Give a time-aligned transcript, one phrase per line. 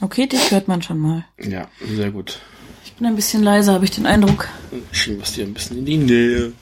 [0.00, 1.24] Okay, dich hört man schon mal.
[1.38, 2.40] Ja, sehr gut.
[2.84, 4.48] Ich bin ein bisschen leiser, habe ich den Eindruck.
[4.92, 6.52] Schieben wir es dir ein bisschen in die Nähe.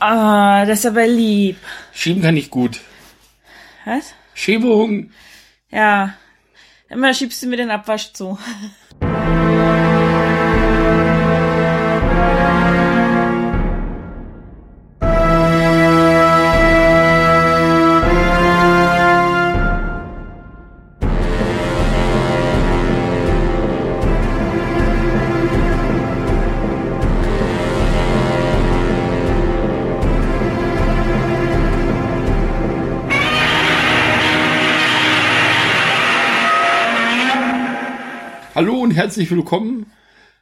[0.00, 1.56] Ah, das ist aber lieb.
[1.92, 2.80] Schieben kann ich gut.
[3.84, 4.12] Was?
[4.34, 5.10] Schiebung.
[5.70, 6.14] Ja.
[6.88, 8.38] Immer schiebst du mir den Abwasch zu.
[39.00, 39.86] Herzlich willkommen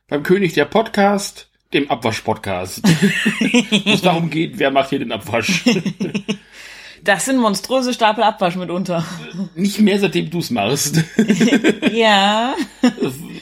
[0.08, 2.82] beim König der Podcast, dem Abwasch-Podcast.
[3.84, 5.62] Wo es darum geht, wer macht hier den Abwasch.
[7.04, 9.04] Das sind monströse Stapel Abwasch mitunter.
[9.54, 11.04] Nicht mehr, seitdem du es machst.
[11.92, 12.56] Ja.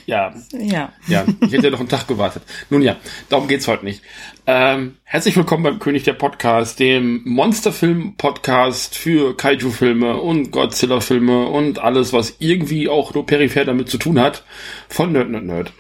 [0.05, 0.93] ja, Ja.
[1.09, 2.43] ja, ich hätte ja noch einen Tag gewartet.
[2.69, 2.97] Nun ja,
[3.31, 4.03] darum geht's heute nicht.
[4.49, 12.13] Ähm, herzlich willkommen beim König der Podcast, dem Monsterfilm-Podcast für Kaiju-Filme und Godzilla-Filme und alles,
[12.13, 14.45] was irgendwie auch nur peripher damit zu tun hat,
[14.89, 15.73] von Nerd Nerd Nerd.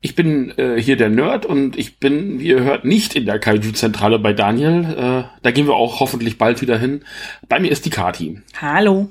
[0.00, 3.38] Ich bin äh, hier der Nerd und ich bin, wie ihr hört, nicht in der
[3.38, 4.84] Kaiju-Zentrale bei Daniel.
[4.96, 7.04] Äh, da gehen wir auch hoffentlich bald wieder hin.
[7.50, 8.40] Bei mir ist die Kati.
[8.58, 9.10] Hallo.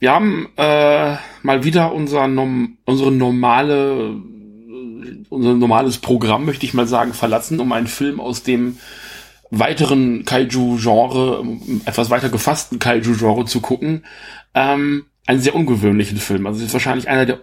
[0.00, 4.16] Wir haben äh, mal wieder unser Nom unsere normale
[5.28, 8.78] unser normales Programm, möchte ich mal sagen, verlassen, um einen Film aus dem
[9.50, 11.44] weiteren Kaiju-Genre,
[11.84, 14.04] etwas weiter gefassten Kaiju-Genre zu gucken.
[14.54, 16.46] Ähm, einen sehr ungewöhnlichen Film.
[16.46, 17.40] Also es ist wahrscheinlich einer der,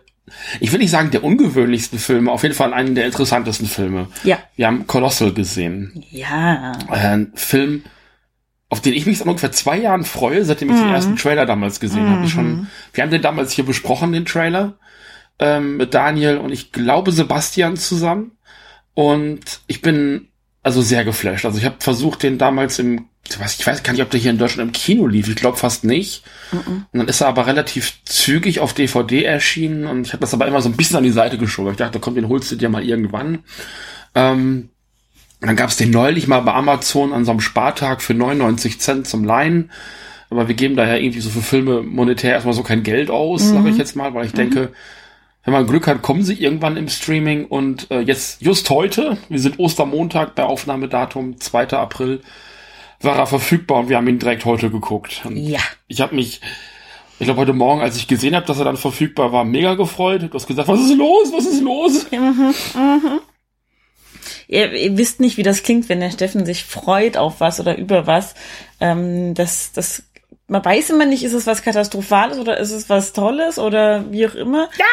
[0.60, 4.08] ich will nicht sagen der ungewöhnlichsten Filme, auf jeden Fall einen der interessantesten Filme.
[4.24, 4.40] Ja.
[4.56, 6.04] Wir haben Colossal gesehen.
[6.12, 6.74] Ja.
[6.90, 7.84] Ein Film,
[8.70, 11.80] auf den ich mich seit ungefähr zwei Jahren freue, seitdem ich den ersten Trailer damals
[11.80, 12.26] gesehen habe.
[12.26, 14.74] Ich schon, wir haben den damals hier besprochen, den Trailer,
[15.44, 18.32] ähm, mit Daniel und ich glaube Sebastian zusammen.
[18.94, 20.30] Und ich bin
[20.62, 21.46] also sehr geflasht.
[21.46, 24.22] Also ich habe versucht, den damals im, ich weiß, ich weiß gar nicht, ob der
[24.22, 25.28] hier in Deutschland im Kino lief.
[25.28, 26.24] Ich glaube fast nicht.
[26.92, 30.48] Und dann ist er aber relativ zügig auf DVD erschienen und ich habe das aber
[30.48, 31.72] immer so ein bisschen an die Seite geschoben.
[31.72, 33.40] Ich dachte, komm, den holst du dir mal irgendwann.
[34.16, 34.70] Ähm,
[35.42, 38.80] und dann gab es den neulich mal bei Amazon an so einem Spartag für 99
[38.80, 39.72] Cent zum Leihen.
[40.30, 43.70] Aber wir geben daher irgendwie so für Filme monetär erstmal so kein Geld aus, sage
[43.70, 44.72] ich jetzt mal, weil ich denke,
[45.44, 47.46] wenn man Glück hat, kommen sie irgendwann im Streaming.
[47.46, 51.70] Und äh, jetzt, just heute, wir sind Ostermontag bei Aufnahmedatum 2.
[51.72, 52.22] April,
[53.02, 55.22] war er verfügbar und wir haben ihn direkt heute geguckt.
[55.26, 55.60] Und Ja.
[55.88, 56.40] ich habe mich,
[57.20, 60.22] ich glaube heute Morgen, als ich gesehen habe, dass er dann verfügbar war, mega gefreut.
[60.24, 61.34] Du hast gesagt, was ist los?
[61.34, 62.06] Was ist los?
[64.48, 67.78] Ihr, ihr wisst nicht, wie das klingt, wenn der Steffen sich freut auf was oder
[67.78, 68.36] über was.
[68.80, 70.04] Ähm, das, das,
[70.48, 74.26] man weiß immer nicht, ist es was Katastrophales oder ist es was Tolles oder wie
[74.28, 74.70] auch immer.
[74.78, 74.86] Ja!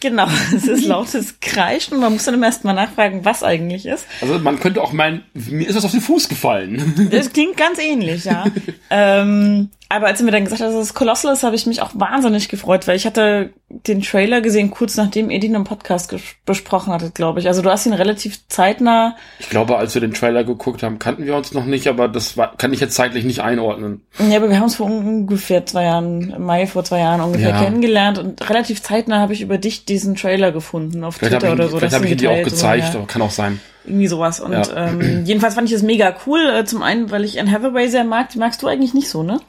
[0.00, 3.86] Genau, es ist lautes Kreischen und man muss dann immer erst mal nachfragen, was eigentlich
[3.86, 4.06] ist.
[4.20, 7.08] Also man könnte auch meinen, mir ist das auf den Fuß gefallen.
[7.10, 8.44] Das klingt ganz ähnlich, ja.
[8.90, 11.80] ähm, aber als er mir dann gesagt hat, dass es Colossal ist, habe ich mich
[11.80, 16.14] auch wahnsinnig gefreut, weil ich hatte den Trailer gesehen, kurz nachdem ihr den im Podcast
[16.44, 17.48] besprochen hattet, glaube ich.
[17.48, 19.16] Also du hast ihn relativ zeitnah.
[19.38, 22.36] Ich glaube, als wir den Trailer geguckt haben, kannten wir uns noch nicht, aber das
[22.36, 24.02] war, kann ich jetzt zeitlich nicht einordnen.
[24.18, 27.50] Ja, aber wir haben uns vor ungefähr zwei Jahren, im Mai vor zwei Jahren ungefähr
[27.50, 27.62] Ja.
[27.62, 31.56] kennengelernt und relativ zeitnah habe ich über dich diesen Trailer gefunden auf Vielleicht Twitter habe
[31.56, 31.78] ich, oder so.
[31.78, 33.00] vielleicht dass hab ich ihn dir auch geteilt, so, gezeigt, ja.
[33.06, 33.60] kann auch sein.
[33.88, 34.38] Irgendwie sowas.
[34.40, 34.88] Und Ja.
[34.88, 36.40] ähm, jedenfalls fand ich es mega cool.
[36.46, 38.28] Äh, zum einen, weil ich Anne Hathaway sehr mag.
[38.30, 39.40] Die magst du eigentlich nicht so, ne?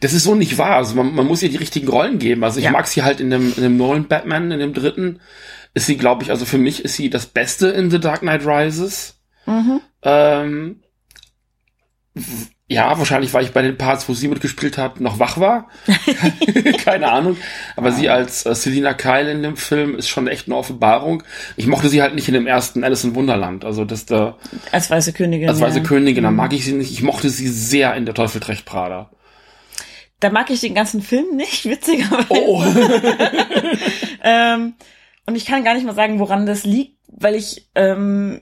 [0.00, 0.76] Das ist so nicht wahr.
[0.76, 2.42] Also man, man muss ihr die richtigen Rollen geben.
[2.42, 2.70] Also ich Ja.
[2.70, 5.20] mag sie halt in dem, in dem neuen Batman, in dem dritten,
[5.74, 8.46] ist sie, glaube ich, also für mich ist sie das Beste in The Dark Knight
[8.46, 9.18] Rises.
[10.02, 10.80] Ähm,
[12.14, 15.68] w- ja, wahrscheinlich, weil ich bei den Parts, wo sie mitgespielt hat, noch wach war.
[16.84, 17.36] Keine Ahnung.
[17.76, 21.22] Aber sie als äh, Selina Kyle in dem Film ist schon echt eine Offenbarung.
[21.56, 23.64] Ich mochte sie halt nicht in dem ersten Alice in Wunderland.
[23.64, 24.36] Also das da
[24.70, 25.48] Als weiße Königin.
[25.48, 25.84] als weiße ja.
[25.84, 26.92] Königin, da mag ich sie nicht.
[26.92, 29.10] Ich mochte sie sehr in der Teufel trägt Prada.
[30.20, 32.26] Da mag ich den ganzen Film nicht, witzigerweise.
[32.30, 32.64] Oh.
[34.22, 34.74] Ähm,
[35.26, 38.40] und ich kann gar nicht mal sagen, woran das liegt, weil ich ähm,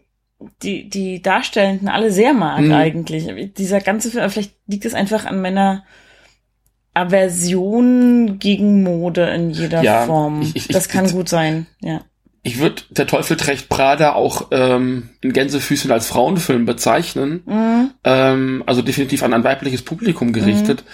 [0.62, 2.72] die, die Darstellenden alle sehr mag Mhm.
[2.72, 3.28] eigentlich.
[3.54, 5.84] Dieser ganze Film, vielleicht liegt es einfach an meiner
[6.94, 10.42] Aversion gegen Mode in jeder Ja, Form.
[10.42, 12.02] ich- ich- das ich- kann gut sein, ja.
[12.42, 17.42] Ich würde Der Teufel trägt Prada auch ähm, in Gänsefüßchen als Frauenfilm bezeichnen.
[17.44, 17.90] Mhm.
[18.02, 20.84] Ähm, also definitiv an ein weibliches Publikum gerichtet.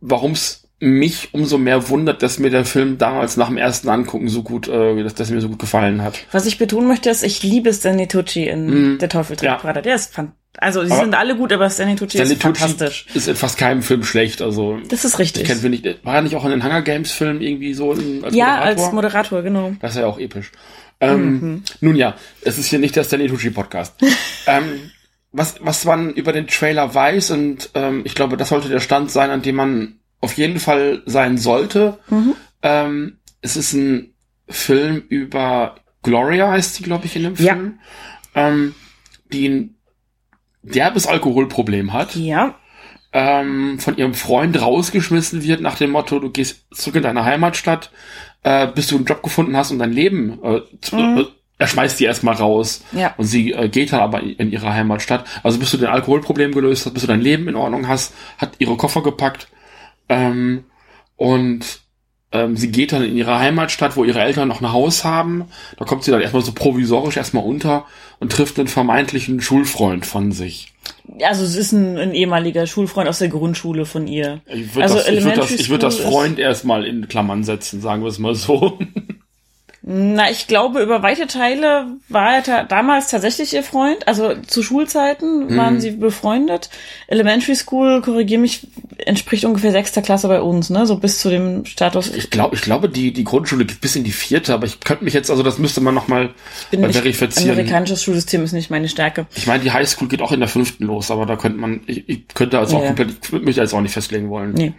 [0.00, 4.28] Warum es mich umso mehr wundert, dass mir der Film damals nach dem ersten Angucken
[4.28, 6.20] so gut, äh, dass, dass mir so gut gefallen hat.
[6.30, 8.98] Was ich betonen möchte, ist, ich liebe Stanley Tucci in Mhm.
[8.98, 9.72] Der Teufel trägt Ja.
[9.72, 13.06] Der ist fan Also sie sind alle gut, aber Stanley Tucci Stanley ist Tucci fantastisch.
[13.12, 14.40] ist in fast keinem Film schlecht.
[14.40, 15.44] Also Das ist ich richtig.
[15.46, 18.24] kenn, finde ich, war er nicht auch in den Hunger Games Filmen irgendwie so in,
[18.24, 18.84] als ja, Moderator?
[18.84, 19.72] als Moderator, genau.
[19.80, 20.52] Das ist ja auch episch.
[21.00, 23.94] Ähm, Nun ja, es ist hier nicht der Stanley Tucci Podcast.
[24.46, 24.90] ähm,
[25.32, 29.10] was, was man über den Trailer weiß, und ähm, ich glaube, das sollte der Stand
[29.10, 31.98] sein, an dem man auf jeden Fall sein sollte.
[32.62, 34.14] Ähm, es ist ein
[34.48, 37.54] Film über Gloria, heißt sie, glaube ich, in dem Ja.
[37.54, 37.78] Film,
[38.34, 38.74] ähm,
[39.32, 39.74] die ein
[40.62, 42.54] derbes Alkoholproblem hat Ja,
[43.12, 47.90] ähm, von ihrem Freund rausgeschmissen wird nach dem Motto, du gehst zurück in deine Heimatstadt,
[48.42, 51.24] äh, bis du einen Job gefunden hast und dein Leben, äh, zu, äh,
[51.58, 53.14] er schmeißt die erstmal raus Ja.
[53.16, 55.24] und sie äh, geht dann aber in ihre Heimatstadt.
[55.42, 58.52] Also bis du dein Alkoholproblem gelöst hast, bis du dein Leben in Ordnung hast, hat
[58.58, 59.48] ihre Koffer gepackt
[60.08, 60.64] ähm,
[61.16, 61.80] und
[62.30, 65.46] ähm, sie geht dann in ihre Heimatstadt, wo ihre Eltern noch ein Haus haben.
[65.78, 67.86] Da kommt sie dann erstmal so provisorisch erstmal unter
[68.20, 70.72] und trifft einen vermeintlichen Schulfreund von sich.
[71.22, 74.40] also es ist ein, ein ehemaliger Schulfreund aus der Grundschule von ihr.
[74.46, 77.80] Ich würde Also das, ich würd das, ich würd das Freund erstmal in Klammern setzen,
[77.80, 78.78] sagen wir es mal so.
[79.90, 84.06] Na, ich glaube, über weite Teile war er ta damals tatsächlich ihr Freund.
[84.06, 85.80] Also zu Schulzeiten waren Mhm.
[85.80, 86.68] sie befreundet.
[87.06, 88.66] Elementary School, korrigiere mich,
[88.98, 90.84] entspricht ungefähr sechster Klasse bei uns, ne?
[90.84, 92.12] So bis zu dem Status.
[92.14, 95.04] Ich glaube, ich glaube, die, die Grundschule geht bis in die vierte, aber ich könnte
[95.04, 96.34] mich jetzt, also das müsste man nochmal
[96.70, 97.52] verifizieren.
[97.52, 99.26] Amerikanisches Schulsystem ist nicht meine Stärke.
[99.36, 102.06] Ich meine, die Highschool geht auch in der fünften los, aber da könnte man, ich,
[102.06, 102.88] ich könnte also auch Ja.
[102.88, 104.52] komplett, ich würde mich da jetzt auch nicht festlegen wollen.
[104.52, 104.72] Nee.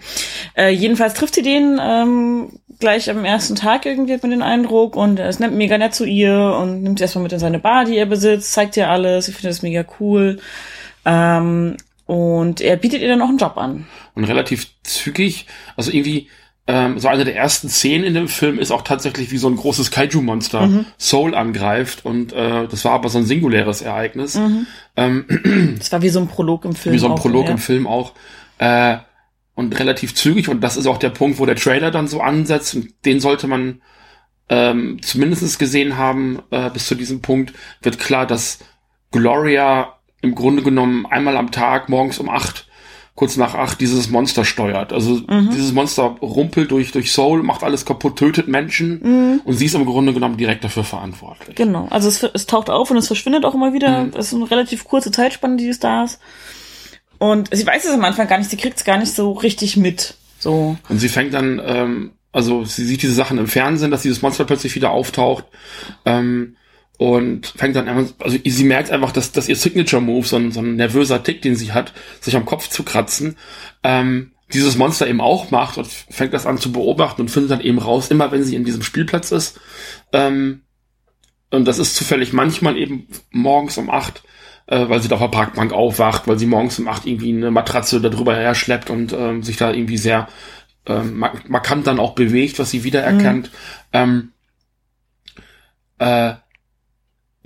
[0.56, 4.96] Äh, jedenfalls trifft sie den ähm, gleich am ersten Tag irgendwie, man den Eindruck.
[5.00, 7.86] Und er ist mega nett zu ihr und nimmt sie erstmal mit in seine Bar,
[7.86, 9.30] die er besitzt, zeigt ihr alles.
[9.30, 10.40] Ich finde das mega cool.
[11.06, 13.88] Ähm, und er bietet ihr dann auch einen Job an.
[14.16, 15.46] Und relativ zügig,
[15.78, 16.28] also irgendwie,
[16.68, 19.56] ähm, so eine der ersten Szenen in dem Film ist auch tatsächlich wie so ein
[19.56, 20.86] großes Kaiju-Monster Mhm.
[21.00, 24.36] Soul angreift und äh, das war aber so ein singuläres Ereignis.
[24.36, 24.68] Mhm.
[24.98, 26.94] Ähm, Das war wie so ein Prolog im Film.
[26.94, 27.51] wie so ein auch, Prolog ja.
[27.51, 28.13] im Film auch.
[28.57, 28.98] Äh,
[29.56, 32.75] und relativ zügig, und das ist auch der Punkt, wo der Trailer dann so ansetzt,
[32.75, 33.81] und den sollte man
[34.50, 38.60] ähm, zumindest gesehen haben, äh, bis zu diesem Punkt, wird klar, dass
[39.12, 42.68] Gloria im Grunde genommen einmal am Tag, morgens um acht,
[43.16, 44.94] kurz nach acht, dieses Monster steuert.
[44.94, 45.19] Also
[45.51, 49.86] dieses Monster rumpelt durch, durch Soul, macht alles kaputt, tötet Menschen und sie ist im
[49.86, 51.56] Grunde genommen direkt dafür verantwortlich.
[51.56, 54.06] Genau, also es, es taucht auf und es verschwindet auch immer wieder.
[54.06, 54.13] Mhm.
[54.16, 56.19] Es ist eine relativ kurze Zeitspanne, die es da ist.
[57.18, 59.75] Und sie weiß es am Anfang gar nicht, sie kriegt es gar nicht so richtig
[59.75, 60.16] mit.
[60.40, 60.78] So.
[60.88, 64.46] Und sie fängt dann, ähm, also sie sieht diese Sachen im Fernsehen, dass dieses Monster
[64.46, 65.46] plötzlich wieder auftaucht
[66.06, 66.56] ähm,
[66.98, 70.52] und fängt dann an, also sie merkt einfach, dass, dass ihr Signature Move, so ein,
[70.52, 73.38] so ein nervöser Tick, den sie hat, sich am Kopf zu kratzen,
[73.84, 77.62] ähm, dieses Monster eben auch macht und fängt das an zu beobachten und findet dann
[77.62, 79.60] eben raus, immer wenn sie in diesem Spielplatz ist,
[80.12, 80.62] ähm,
[81.52, 84.24] und das ist zufällig manchmal eben morgens um acht,
[84.68, 87.52] äh, weil sie da auf der Parkbank aufwacht, weil sie morgens um acht irgendwie eine
[87.52, 90.28] Matratze darüber her schleppt und ähm, sich da irgendwie sehr
[90.89, 93.50] ähm, mark- markant dann auch bewegt, was sie wiedererkennt.
[93.94, 94.31] Ähm,
[96.00, 96.33] äh,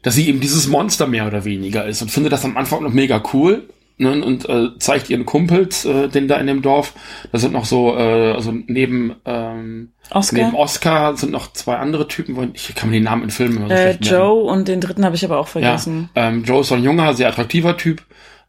[0.02, 2.92] dass sie eben dieses Monster mehr oder weniger ist und findet das am Anfang noch
[2.94, 3.70] mega cool.
[4.00, 6.94] Ne, und äh, zeigt ihren Kumpels, äh, den da in dem Dorf.
[7.32, 12.08] Da sind noch so, äh, also neben ähm, Oscar, Neben Oscar sind noch zwei andere
[12.08, 13.92] Typen, wo- ich kann mir den Namen in Filmen immer so äh.
[14.02, 16.10] Joe und den dritten habe ich aber auch vergessen.
[16.16, 18.04] Ja, ähm, Joe ist so ein junger, sehr attraktiver Typ,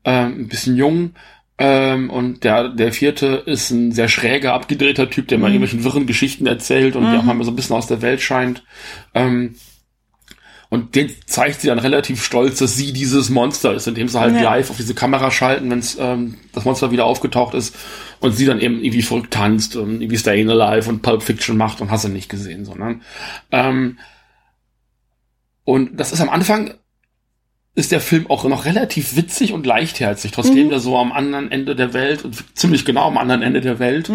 [0.06, 1.10] ähm, ein bisschen jung.
[1.56, 5.54] Ähm, und der, der vierte ist ein sehr schräger, abgedrehter Typ, der mal Mhm.
[5.54, 8.64] irgendwelchen wirren Geschichten erzählt und der auch mal so ein bisschen aus der Welt scheint.
[9.14, 9.54] Ähm,
[10.70, 14.34] und den zeigt sie dann relativ stolz, dass sie dieses Monster ist, indem sie halt
[14.34, 14.42] Ja.
[14.42, 17.76] live auf diese Kamera schalten, wenn ähm, das Monster wieder aufgetaucht ist
[18.18, 21.80] und sie dann eben irgendwie verrückt tanzt und irgendwie Staying Alive und Pulp Fiction macht
[21.80, 23.02] und hast du nicht gesehen, sondern
[23.52, 23.98] ähm,
[25.62, 26.74] und das ist am Anfang
[27.76, 31.74] ist der Film auch noch relativ witzig und leichtherzig, trotzdem der so am anderen Ende
[31.74, 34.08] der Welt und ziemlich genau am anderen Ende der Welt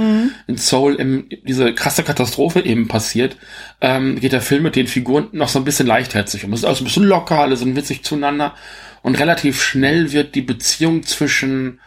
[0.48, 3.36] in Seoul im, diese krasse Katastrophe eben passiert,
[3.82, 6.54] ähm, geht der Film mit den Figuren noch so ein bisschen leichtherzig um.
[6.54, 8.54] Es ist also ein bisschen locker, alle sind witzig zueinander
[9.02, 11.80] und relativ schnell wird die Beziehung zwischen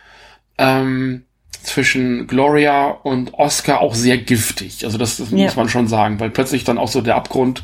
[0.58, 1.24] ähm,
[1.62, 4.84] zwischen Gloria und Oscar auch sehr giftig.
[4.84, 5.44] Also das, das Ja.
[5.44, 7.62] muss man schon sagen, weil plötzlich dann auch so der Abgrund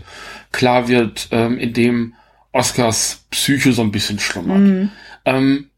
[0.52, 2.14] klar wird, ähm, in dem
[2.52, 4.90] Oscars Psyche so ein bisschen schlummert.
[5.24, 5.70] Ähm,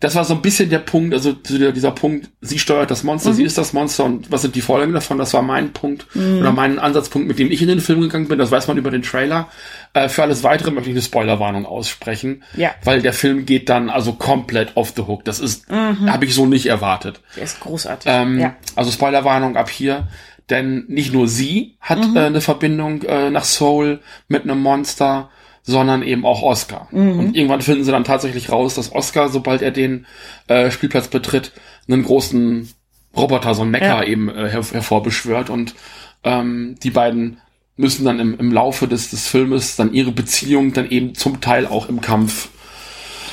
[0.00, 3.44] das war so ein bisschen der Punkt, also dieser, Punkt, sie steuert das Monster, sie
[3.44, 5.16] ist das Monster und was sind die Folgen davon?
[5.16, 8.38] Das war mein Punkt oder mein Ansatzpunkt, mit dem ich in den Film gegangen bin.
[8.38, 9.48] Das weiß man über den Trailer.
[9.94, 12.72] Äh, für alles weitere möchte ich eine Spoilerwarnung aussprechen, Ja.
[12.82, 15.24] weil der Film geht dann also komplett off the hook.
[15.24, 17.22] Das ist, habe ich so nicht erwartet.
[17.36, 18.10] Der ist großartig.
[18.12, 18.56] Ähm, ja.
[18.76, 20.08] Also Spoilerwarnung ab hier,
[20.50, 25.30] denn nicht nur sie hat äh, eine Verbindung äh, nach Soul mit einem Monster,
[25.66, 26.88] sondern eben auch Oscar.
[26.92, 27.18] Mhm.
[27.18, 30.06] Und irgendwann finden sie dann tatsächlich raus, dass Oscar, sobald er den
[30.46, 31.52] äh, Spielplatz betritt,
[31.88, 32.68] einen großen
[33.16, 34.04] Roboter, so ein Mecha Ja.
[34.04, 35.74] eben äh, her hervorbeschwört und
[36.22, 37.38] ähm, die beiden
[37.76, 41.66] müssen dann im, im Laufe des, des Filmes dann ihre Beziehung dann eben zum Teil
[41.66, 42.48] auch im Kampf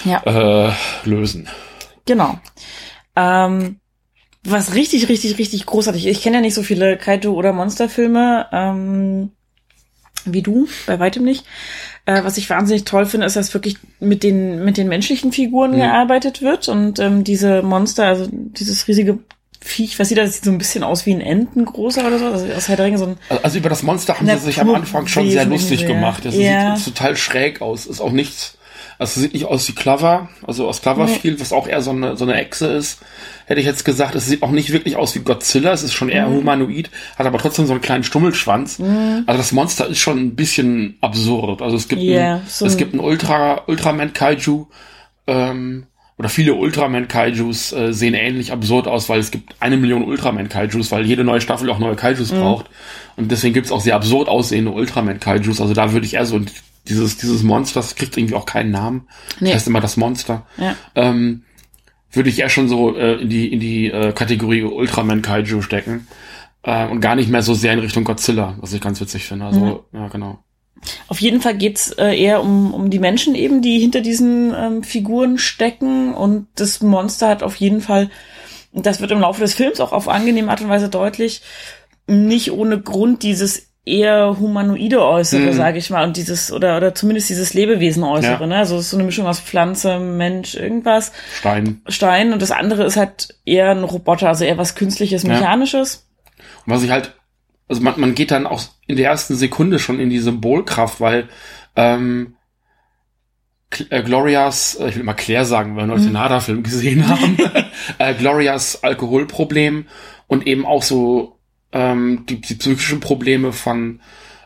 [0.06, 0.22] Ja.
[0.26, 0.72] äh,
[1.04, 1.48] lösen.
[2.06, 2.40] Genau.
[3.16, 3.78] Ähm,
[4.44, 6.18] was richtig, richtig, richtig großartig ist.
[6.18, 9.32] Ich kenne ja nicht so viele Kaiju- oder Monsterfilme ähm,
[10.26, 11.46] wie du, bei weitem nicht.
[12.18, 15.72] Äh, was ich wahnsinnig toll finde, ist, dass wirklich mit den, mit den menschlichen Figuren
[15.72, 15.78] Mhm.
[15.78, 19.20] gearbeitet wird und ähm, diese Monster, also dieses riesige
[19.64, 20.34] Viech, was sieht das?
[20.34, 22.26] Sieht so ein bisschen aus wie ein Entengroßer oder so.
[22.26, 24.74] Also aus Herr der Ringe so ein Also über das Monster haben sie sich am
[24.74, 26.26] Anfang schon sehr lustig gemacht.
[26.26, 26.76] Das Ja.
[26.76, 27.86] sieht total schräg aus.
[27.86, 28.58] Ist auch nichts.
[29.02, 32.24] Also sieht nicht aus wie Clover, also aus Cloverfield, was auch eher so eine, so
[32.24, 33.00] eine Echse ist.
[33.48, 36.08] Hätte ich jetzt gesagt, es sieht auch nicht wirklich aus wie Godzilla, es ist schon
[36.10, 38.80] eher humanoid, hat aber trotzdem so einen kleinen Stummelschwanz.
[38.80, 41.64] Also das Monster ist schon ein bisschen absurd.
[41.64, 44.68] Also es gibt, Ja, ein, so es ein- gibt einen Ultra, Ultraman Kaiju,
[45.28, 45.86] ähm,
[46.20, 50.50] oder viele Ultraman Kaijus äh, sehen ähnlich absurd aus, weil es gibt eine Million Ultraman
[50.50, 52.40] Kaijus, weil jede neue Staffel auch neue Kaijus Mhm.
[52.42, 52.66] braucht.
[53.18, 55.60] Und deswegen gibt es auch sehr absurd aussehende Ultraman Kaijus.
[55.60, 56.40] Also da würde ich eher so
[56.88, 59.08] dieses, dieses Monster, das kriegt irgendwie auch keinen Namen.
[59.40, 59.50] Nee.
[59.50, 60.46] Das heißt immer das Monster.
[60.58, 60.76] Ja.
[60.96, 61.44] Ähm,
[62.12, 66.08] würde ich eher schon so äh, in die, in die äh, Kategorie Ultraman Kaiju stecken.
[66.64, 69.46] Äh, und gar nicht mehr so sehr in Richtung Godzilla, was ich ganz witzig finde.
[69.46, 70.40] Also, ja, genau.
[71.08, 74.84] Auf jeden Fall geht's äh, eher um, um die Menschen eben, die hinter diesen ähm,
[74.84, 76.14] Figuren stecken.
[76.14, 78.10] Und das Monster hat auf jeden Fall,
[78.74, 81.42] das wird im Laufe des Films auch auf angenehme Art und Weise deutlich,
[82.08, 85.54] nicht ohne Grund dieses eher humanoide Äußere, Mhm.
[85.54, 88.48] sage ich mal, und dieses, oder, oder zumindest dieses Lebewesen Äußere, Ja.
[88.48, 88.58] ne?
[88.58, 91.82] Also es ist so eine Mischung aus Pflanze, Mensch, irgendwas, Stein.
[91.88, 95.30] Stein und das andere ist halt eher ein Roboter, also eher was Künstliches, Ja.
[95.30, 96.08] Mechanisches.
[96.66, 97.16] Und was ich halt,
[97.68, 101.28] also man, man geht dann auch in der ersten Sekunde schon in die Symbolkraft, weil
[101.76, 102.36] ähm,
[103.90, 107.38] äh, Glorias, äh, ich will mal Claire sagen, weil wir noch den Nada-Film gesehen haben,
[107.98, 109.86] äh, Glorias Alkoholproblem
[110.28, 111.38] und eben auch so
[111.72, 114.02] ähm, die, die psychischen Probleme von,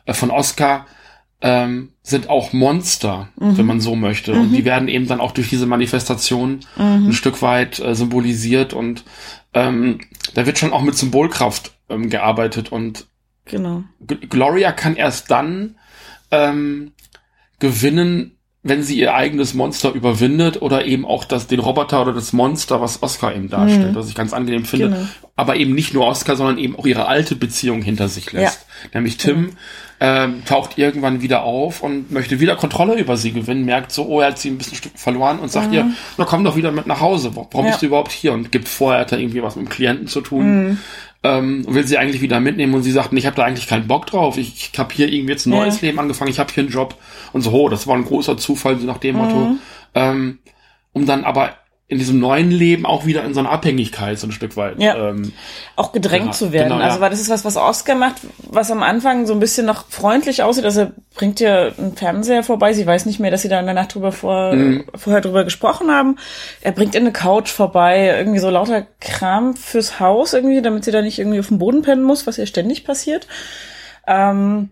[0.06, 0.86] äh, von Oscar
[1.42, 4.34] ähm, sind auch Monster, wenn man so möchte.
[4.34, 6.62] Und die werden eben dann auch durch diese Manifestation
[7.08, 8.74] ein Stück weit äh, symbolisiert.
[8.74, 9.04] Und
[9.54, 10.00] ähm,
[10.34, 12.72] da wird schon auch mit Symbolkraft ähm, gearbeitet.
[12.72, 13.08] Und
[13.46, 13.84] Genau.
[14.02, 15.76] G Gloria kann erst dann
[16.32, 16.94] ähm,
[17.60, 22.34] gewinnen, wenn sie ihr eigenes Monster überwindet oder eben auch das, den Roboter oder das
[22.34, 24.90] Monster, was Oscar eben darstellt, was ich ganz angenehm finde.
[24.90, 25.08] Genau.
[25.36, 28.66] Aber eben nicht nur Oscar, sondern eben auch ihre alte Beziehung hinter sich lässt.
[28.92, 29.52] Nämlich Tim
[30.00, 34.20] ähm, taucht irgendwann wieder auf und möchte wieder Kontrolle über sie gewinnen, merkt so, oh,
[34.22, 36.88] er hat sie ein bisschen Stück verloren und sagt ihr, na komm doch wieder mit
[36.88, 37.70] nach Hause, warum Ja.
[37.72, 38.34] bist du überhaupt hier?
[38.34, 40.80] Und gibt vor, er hat da irgendwie was mit dem Klienten zu tun
[41.26, 44.06] ähm, will sie eigentlich wieder mitnehmen und sie sagt, ich habe da eigentlich keinen Bock
[44.06, 44.38] drauf.
[44.38, 45.60] Ich, ich habe hier irgendwie jetzt ein Ja.
[45.62, 46.96] neues Leben angefangen, ich habe hier einen Job
[47.34, 49.58] und so, oh, das war ein großer Zufall, so nach dem Motto.
[49.96, 50.38] Ähm,
[50.94, 51.56] um dann aber
[51.88, 54.82] in diesem neuen Leben auch wieder in so eine Abhängigkeit so ein Stück weit.
[54.82, 55.10] Ja.
[55.10, 55.34] Ähm,
[55.76, 56.70] auch gedrängt Ja, zu werden.
[56.70, 56.88] genau, ja.
[56.88, 59.86] also weil das ist was, was Oscar macht, was am Anfang so ein bisschen noch
[59.90, 60.66] freundlich aussieht.
[60.66, 62.74] Also er bringt ihr einen Fernseher vorbei.
[62.74, 64.86] Sie weiß nicht mehr, dass sie da in der Nacht drüber vor, Mhm.
[64.96, 66.18] vorher drüber gesprochen haben.
[66.62, 70.92] Er bringt ihr eine Couch vorbei, irgendwie so lauter Kram fürs Haus irgendwie, damit sie
[70.92, 73.28] da nicht irgendwie auf dem Boden pennen muss, was ihr ständig passiert.
[74.08, 74.70] Ähm,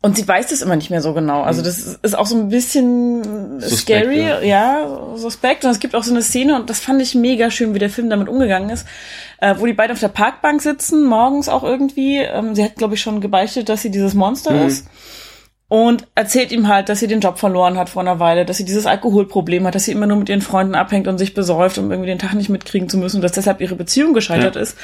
[0.00, 1.42] und sie weiß das immer nicht mehr so genau.
[1.42, 3.60] Also das ist auch so ein bisschen Mhm.
[3.60, 4.40] Suspekt, scary, ja.
[4.40, 5.64] ja, suspekt.
[5.64, 7.90] Und es gibt auch so eine Szene, und das fand ich mega schön, wie der
[7.90, 8.86] Film damit umgegangen ist,
[9.40, 12.18] äh, wo die beiden auf der Parkbank sitzen, morgens auch irgendwie.
[12.18, 14.66] Ähm, sie hat, glaube ich, schon gebeichtet, dass sie dieses Monster Mhm.
[14.68, 14.86] ist.
[15.70, 18.64] Und erzählt ihm halt, dass sie den Job verloren hat vor einer Weile, dass sie
[18.64, 21.90] dieses Alkoholproblem hat, dass sie immer nur mit ihren Freunden abhängt und sich besäuft, um
[21.90, 24.62] irgendwie den Tag nicht mitkriegen zu müssen, dass deshalb ihre Beziehung gescheitert Ja.
[24.62, 24.78] ist.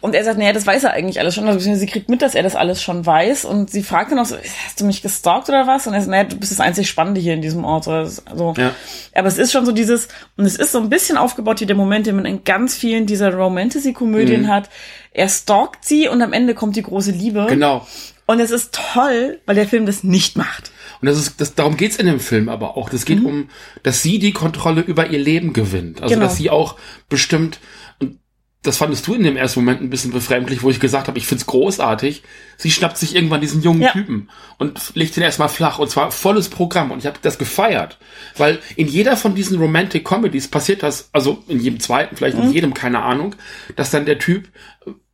[0.00, 1.46] Und er sagt, naja, das weiß er eigentlich alles schon.
[1.46, 3.44] Also sie kriegt mit, dass er das alles schon weiß.
[3.44, 4.34] Und sie fragt dann auch so,
[4.66, 5.86] hast du mich gestalkt oder was?
[5.86, 7.86] Und er sagt, naja, du bist das einzig Spannende hier in diesem Ort.
[7.86, 8.72] Also, Ja.
[9.14, 11.76] Aber es ist schon so dieses, und es ist so ein bisschen aufgebaut wie der
[11.76, 14.48] Moment, den man in ganz vielen dieser Romantasy-Komödien Mhm.
[14.48, 14.68] hat.
[15.12, 17.46] Er stalkt sie und am Ende kommt die große Liebe.
[17.48, 17.86] genau.
[18.26, 20.70] Und es ist toll, weil der Film das nicht macht.
[21.00, 22.88] Und das ist, das, darum geht's in dem Film aber auch.
[22.88, 23.50] Das geht um,
[23.82, 26.00] dass sie die Kontrolle über ihr Leben gewinnt.
[26.00, 26.20] Also, Mhm.
[26.20, 26.26] Genau.
[26.28, 26.76] dass sie auch
[27.10, 27.58] bestimmt,
[28.00, 28.18] und
[28.62, 31.26] das fandest du in dem ersten Moment ein bisschen befremdlich, wo ich gesagt habe, ich
[31.26, 32.22] find's großartig.
[32.56, 33.92] Sie schnappt sich irgendwann diesen jungen Ja.
[33.92, 35.78] Typen und legt ihn erstmal flach.
[35.78, 36.90] Und zwar volles Programm.
[36.92, 37.98] Und ich habe das gefeiert.
[38.38, 42.44] Weil in jeder von diesen Romantic Comedies passiert das, also in jedem zweiten, vielleicht Mhm.
[42.44, 43.34] in jedem, keine Ahnung,
[43.76, 44.48] dass dann der Typ,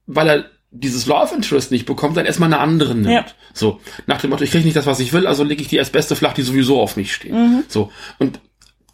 [0.06, 3.10] weil er dieses Love Interest nicht bekommt, dann erstmal eine andere nimmt.
[3.10, 3.26] Ja.
[3.52, 5.78] So, nach dem Motto, ich kriege nicht das, was ich will, also lege ich die
[5.78, 7.32] als beste flach, die sowieso auf mich steht.
[7.32, 7.64] Mhm.
[7.68, 8.40] So, und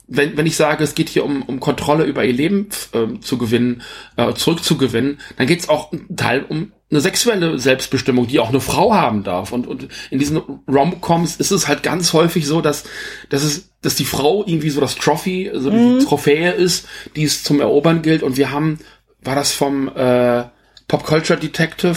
[0.09, 3.39] wenn, wenn ich sage, es geht hier um, um Kontrolle über ihr Leben ähm, zu
[3.39, 3.83] gewinnen,
[4.17, 8.61] äh, zurückzugewinnen, dann geht es auch ein Teil um eine sexuelle Selbstbestimmung, die auch eine
[8.61, 9.51] Frau haben darf.
[9.51, 10.37] Und, und in diesen
[10.69, 12.85] Rom-Coms ist es halt ganz häufig so, dass,
[13.31, 15.99] dass es, dass die Frau irgendwie so das Trophy, so die Mhm.
[15.99, 18.23] Trophäe ist, die es zum Erobern gilt.
[18.23, 18.79] Und wir haben,
[19.21, 20.45] war das vom äh,
[20.89, 21.97] Pop Culture Detective,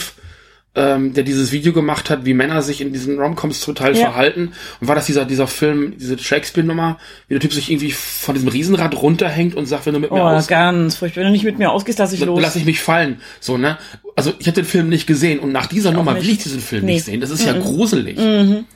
[0.75, 4.05] ähm, der dieses Video gemacht hat, wie Männer sich in diesen Romcoms total Ja.
[4.05, 4.53] verhalten.
[4.79, 8.49] Und war das dieser, dieser Film, diese Shakespeare-Nummer, wie der Typ sich irgendwie von diesem
[8.49, 11.21] Riesenrad runterhängt und sagt, wenn du mit mir Oh, aus ganz furchtbar.
[11.21, 12.39] Wenn du nicht mit mir ausgehst, lass ich los.
[12.39, 13.19] lass ich mich fallen.
[13.39, 13.77] So, ne?
[14.15, 16.85] Also ich habe den Film nicht gesehen und nach dieser Nummer will ich diesen Film
[16.85, 16.93] Nee.
[16.95, 17.19] nicht sehen.
[17.19, 18.17] Das ist ja gruselig.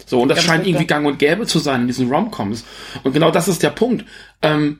[0.05, 2.65] So, und das Ganz scheint irgendwie gang und gäbe zu sein in diesen Romcoms.
[3.03, 4.03] Und genau das ist der Punkt.
[4.41, 4.79] Ähm,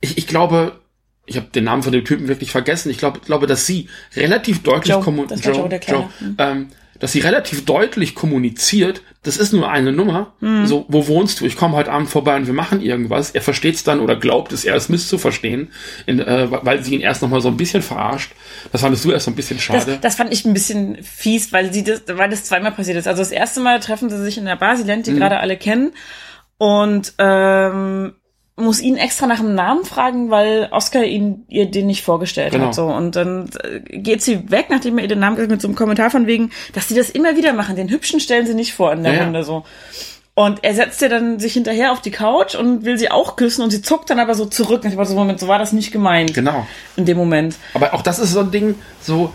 [0.00, 0.80] ich, ich glaube,
[1.28, 2.90] ich habe den Namen von dem Typen wirklich vergessen.
[2.90, 6.08] Ich glaube, glaube, dass sie relativ deutlich Joe, kommu- das war Joe, der Kleine.
[6.20, 6.34] Mhm.
[6.38, 6.68] ähm,
[7.00, 10.32] dass sie relativ deutlich kommuniziert, das ist nur eine Nummer.
[10.40, 10.66] Mhm.
[10.66, 11.46] So, wo wohnst du?
[11.46, 13.30] Ich komme heute Abend vorbei und wir machen irgendwas.
[13.30, 15.70] Er versteht es dann oder glaubt es, er ist misszuverstehen,
[16.06, 18.32] in, äh, weil sie ihn erst noch mal so ein bisschen verarscht.
[18.72, 19.98] Das fandest du erst so ein bisschen Das, schade.
[20.00, 23.06] das fand ich ein bisschen fies, weil sie das, weil das zweimal passiert ist.
[23.06, 25.18] Also das erste Mal treffen sie sich in der Bar, sie lernt die Mhm.
[25.18, 25.92] gerade alle kennen
[26.56, 28.14] und ähm,
[28.58, 32.66] muss ihn extra nach dem Namen fragen, weil Oscar ihn ihr den nicht vorgestellt Genau.
[32.66, 32.74] hat.
[32.74, 35.62] So und dann äh, geht sie weg, nachdem er ihr den Namen gesagt hat, mit
[35.62, 37.76] so einem Kommentar von wegen, dass sie das immer wieder machen.
[37.76, 39.24] Den hübschen stellen sie nicht vor in der Ja, ja.
[39.24, 39.64] Runde so.
[40.34, 43.62] Und er setzt ihr dann sich hinterher auf die Couch und will sie auch küssen
[43.62, 44.84] und sie zuckt dann aber so zurück.
[44.84, 46.32] Und ich war so, Moment, so war das nicht gemeint.
[46.32, 46.64] Genau.
[46.96, 47.56] In dem Moment.
[47.74, 49.34] Aber auch das ist so ein Ding, so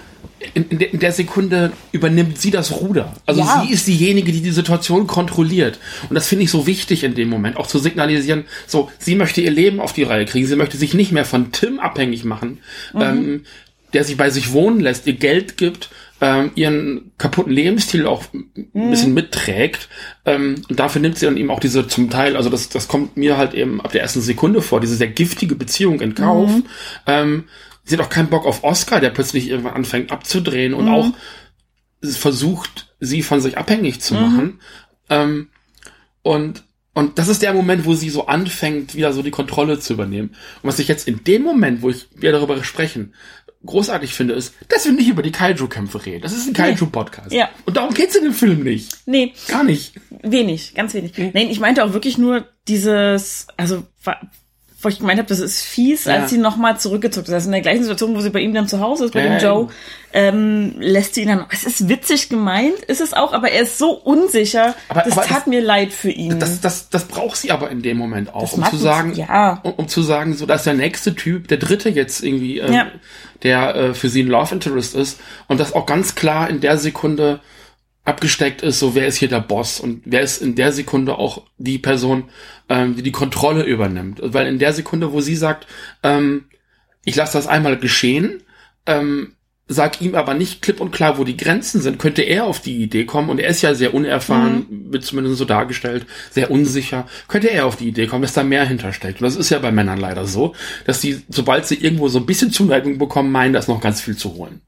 [0.54, 3.14] in, in, der, in der Sekunde übernimmt sie das Ruder.
[3.26, 3.64] Also Ja.
[3.66, 5.80] sie ist diejenige, die die Situation kontrolliert.
[6.10, 9.42] Und das finde ich so wichtig in dem Moment, auch zu signalisieren, so, sie möchte
[9.42, 12.60] ihr Leben auf die Reihe kriegen, sie möchte sich nicht mehr von Tim abhängig machen,
[12.96, 13.46] ähm,
[13.94, 15.90] der sie bei sich wohnen lässt, ihr Geld gibt,
[16.20, 19.90] ähm, ihren kaputten Lebensstil auch ein bisschen mitträgt.
[20.26, 23.18] Ähm, und dafür nimmt sie dann eben auch diese zum Teil, also das, das kommt
[23.18, 26.50] mir halt eben ab der ersten Sekunde vor, diese sehr giftige Beziehung in Kauf.
[27.08, 27.44] Ähm,
[27.84, 31.12] sie hat auch keinen Bock auf Oscar, der plötzlich irgendwann anfängt abzudrehen und auch
[32.02, 34.60] versucht, sie von sich abhängig zu machen.
[35.10, 35.50] Ähm,
[36.22, 36.64] und,
[36.94, 40.30] und das ist der Moment, wo sie so anfängt, wieder so die Kontrolle zu übernehmen.
[40.62, 43.14] Und was ich jetzt in dem Moment, wo ich wir darüber sprechen,
[43.66, 46.22] großartig finde, ist, dass wir nicht über die Kaiju-Kämpfe reden.
[46.22, 47.32] Das ist ein Kaiju-Podcast.
[47.32, 47.50] Ja.
[47.66, 48.98] Und darum geht's in dem Film nicht.
[49.06, 49.94] Nee, Gar nicht.
[50.22, 51.14] Wenig, ganz wenig.
[51.18, 53.86] Nein, ich meinte auch wirklich nur dieses, also
[54.84, 56.16] wo ich gemeint habe, das ist fies, Ja.
[56.16, 57.34] als sie nochmal zurückgezogen ist.
[57.34, 59.38] Also in der gleichen Situation, wo sie bei ihm dann zu Hause ist, bei Ja,
[59.38, 59.68] dem Joe,
[60.14, 61.46] ähm, lässt sie ihn dann.
[61.52, 64.76] Es ist witzig gemeint, ist es auch, aber er ist so unsicher.
[64.90, 66.40] Aber- das aber tat das- mir leid für ihn.
[66.40, 69.60] Das, das, das braucht sie aber in dem Moment auch, Das um zu sagen, ja.
[69.64, 72.88] um, um zu sagen, so, dass der nächste Typ, der dritte jetzt irgendwie, ähm, Ja.
[73.44, 76.78] der äh, für sie ein Love Interest ist und das auch ganz klar in der
[76.78, 77.40] Sekunde
[78.06, 81.44] abgesteckt ist, so wer ist hier der Boss und wer ist in der Sekunde auch
[81.58, 82.26] die Person,
[82.70, 84.20] ähm, die die Kontrolle übernimmt.
[84.22, 85.68] Weil in der Sekunde, wo sie sagt,
[86.04, 86.46] ähm,
[87.06, 88.44] ich lasse das einmal geschehen,
[88.86, 89.36] ähm,
[89.68, 92.84] sag ihm aber nicht klipp und klar, wo die Grenzen sind, könnte er auf die
[92.84, 97.50] Idee kommen, und er ist ja sehr unerfahren, wird zumindest so dargestellt, sehr unsicher, könnte
[97.50, 99.22] er auf die Idee kommen, dass da mehr hintersteckt.
[99.22, 100.54] Und das ist ja bei Männern leider so,
[100.86, 104.02] dass die, sobald sie irgendwo so ein bisschen Zuneigung bekommen, meinen, da ist noch ganz
[104.02, 104.62] viel zu holen.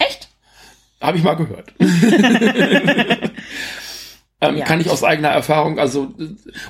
[0.00, 0.19] Echt?
[1.00, 1.72] Habe ich mal gehört.
[4.40, 4.64] ähm, Ja.
[4.64, 6.12] Kann ich aus eigener Erfahrung, also,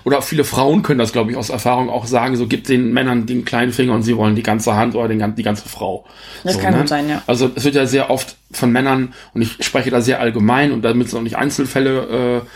[0.04, 2.92] oder auch viele Frauen können das, glaube ich, aus Erfahrung auch sagen, so gibt den
[2.92, 6.04] Männern den kleinen Finger und sie wollen die ganze Hand oder den, die ganze Frau.
[6.44, 6.80] Das so, kann ne?
[6.80, 7.22] gut sein, ja.
[7.26, 10.82] Also es wird ja sehr oft von Männern, und ich spreche da sehr allgemein und
[10.82, 12.46] damit sind auch nicht Einzelfälle äh,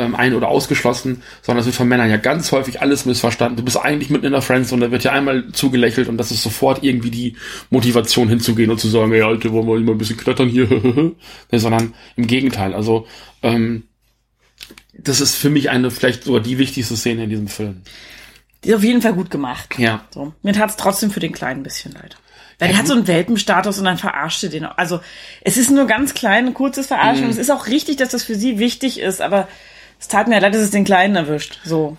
[0.00, 3.56] ähm, ein- oder ausgeschlossen, sondern es wird von Männern ja ganz häufig alles missverstanden.
[3.56, 6.42] Du bist eigentlich mitten in der Friendzone, da wird ja einmal zugelächelt und das ist
[6.42, 7.36] sofort irgendwie die
[7.68, 10.68] Motivation hinzugehen und zu sagen, ey Alte, wollen wir mal ein bisschen klettern hier,
[11.50, 12.74] nee, sondern im Gegenteil.
[12.74, 13.06] Also
[13.42, 13.84] ähm,
[14.94, 17.82] das ist für mich eine vielleicht sogar die wichtigste Szene in diesem Film.
[18.64, 19.78] Die ist auf jeden Fall gut gemacht.
[19.78, 20.04] Ja.
[20.10, 20.34] So.
[20.42, 22.16] Mir tat's trotzdem für den Kleinen ein bisschen leid.
[22.58, 24.66] Weil der hat so einen Welpenstatus und dann verarscht ihr den.
[24.66, 24.76] auch.
[24.76, 25.00] Also
[25.40, 27.22] es ist nur ganz klein, ein kurzes Verarschen.
[27.22, 27.26] Mhm.
[27.26, 29.48] Und es ist auch richtig, dass das für sie wichtig ist, aber
[30.00, 31.60] es tat mir leid, dass es den Kleinen erwischt.
[31.64, 31.96] So.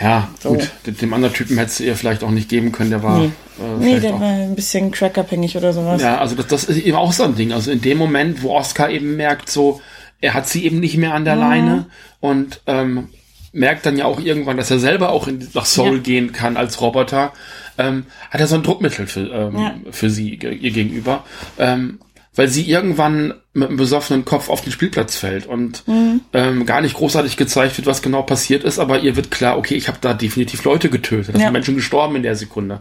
[0.00, 0.50] Ja, So.
[0.54, 0.70] gut.
[1.00, 3.30] Dem- anderen Typen hätte es ihr vielleicht auch nicht geben können, der war Nee.
[3.60, 6.02] äh, Nee, der auch war ein bisschen crackabhängig oder sowas.
[6.02, 7.52] Ja, also das, das ist eben auch so ein Ding.
[7.52, 9.80] Also in dem Moment, wo Oscar eben merkt, so,
[10.20, 11.86] er hat sie eben nicht mehr an der Leine
[12.18, 13.08] und ähm,
[13.52, 16.02] merkt dann ja auch irgendwann, dass er selber auch in, nach Soul Ja.
[16.02, 17.32] gehen kann als Roboter,
[17.78, 19.74] ähm, hat er so ein Druckmittel für, ähm, Ja.
[19.92, 21.22] für sie, ihr gegenüber.
[21.56, 22.00] Ähm,
[22.36, 25.84] weil sie irgendwann mit einem besoffenen Kopf auf den Spielplatz fällt und
[26.32, 29.74] ähm, gar nicht großartig gezeigt wird, was genau passiert ist, aber ihr wird klar, okay,
[29.76, 31.44] ich habe da definitiv Leute getötet, da Ja.
[31.46, 32.80] sind Menschen gestorben in der Sekunde.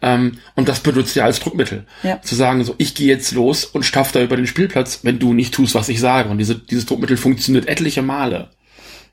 [0.00, 1.86] Ähm, und das benutzt ihr als Druckmittel.
[2.04, 2.22] Ja.
[2.22, 5.34] Zu sagen, so, ich gehe jetzt los und staff da über den Spielplatz, wenn du
[5.34, 6.28] nicht tust, was ich sage.
[6.28, 8.50] Und diese, dieses Druckmittel funktioniert etliche Male.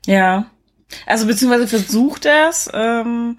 [0.06, 0.46] Ja.
[1.06, 2.70] Also beziehungsweise versucht er es.
[2.72, 3.38] Ähm,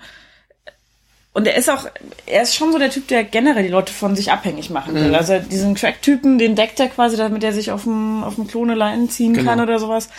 [1.34, 1.86] und er ist auch,
[2.26, 5.08] er ist schon so der Typ, der generell die Leute von sich abhängig machen will.
[5.10, 5.16] Mhm.
[5.16, 9.10] Also diesen Crack-Typen, den deckt er quasi, damit er sich auf dem, auf dem Klonelein
[9.10, 9.50] ziehen genau.
[9.50, 10.10] kann oder sowas.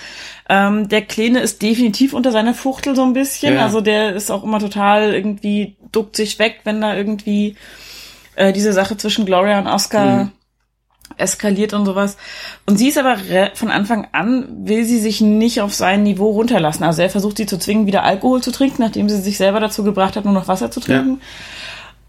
[0.49, 3.55] Ähm, der Kleine ist definitiv unter seiner Fuchtel so ein bisschen.
[3.55, 3.65] Ja.
[3.65, 7.57] Also der ist auch immer total irgendwie, duckt sich weg, wenn da irgendwie
[8.37, 10.33] äh, diese Sache zwischen Gloria und Oscar mhm
[11.17, 12.17] eskaliert und sowas.
[12.67, 13.17] Und sie ist aber
[13.55, 16.85] von Anfang an, will sie sich nicht auf sein Niveau runterlassen.
[16.85, 19.85] Also er versucht sie zu zwingen, wieder Alkohol zu trinken, nachdem sie sich selber dazu
[19.85, 21.19] gebracht hat, nur noch Wasser zu trinken.
[21.21, 21.27] Ja.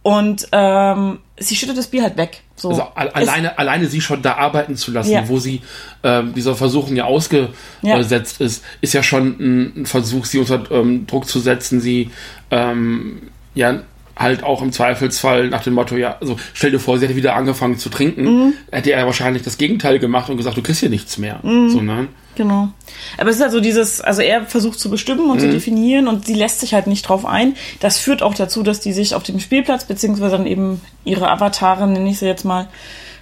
[0.03, 2.41] Und ähm, sie schüttet das Bier halt weg.
[2.57, 2.69] So.
[2.69, 5.29] Also alleine, alleine sie schon da arbeiten zu lassen, ja.
[5.29, 5.61] wo sie
[6.03, 8.45] ähm, dieser Versuchung ja ausgesetzt ja.
[8.45, 12.11] ist, ist ja schon ein, ein Versuch, sie unter ähm, Druck zu setzen, sie
[12.51, 13.81] ähm, ja
[14.15, 17.35] halt auch im Zweifelsfall nach dem Motto, ja, also stell dir vor, sie hätte wieder
[17.35, 18.53] angefangen zu trinken, mhm.
[18.71, 21.39] hätte er wahrscheinlich das Gegenteil gemacht und gesagt, du kriegst hier nichts mehr.
[21.41, 21.69] Mhm.
[21.69, 22.07] So, ne?
[22.35, 22.69] Genau.
[23.17, 25.41] Aber es ist also dieses, also er versucht zu bestimmen und mhm.
[25.41, 27.55] zu definieren und sie lässt sich halt nicht drauf ein.
[27.79, 31.87] Das führt auch dazu, dass die sich auf dem Spielplatz, beziehungsweise dann eben ihre Avatare,
[31.87, 32.67] nenne ich sie jetzt mal,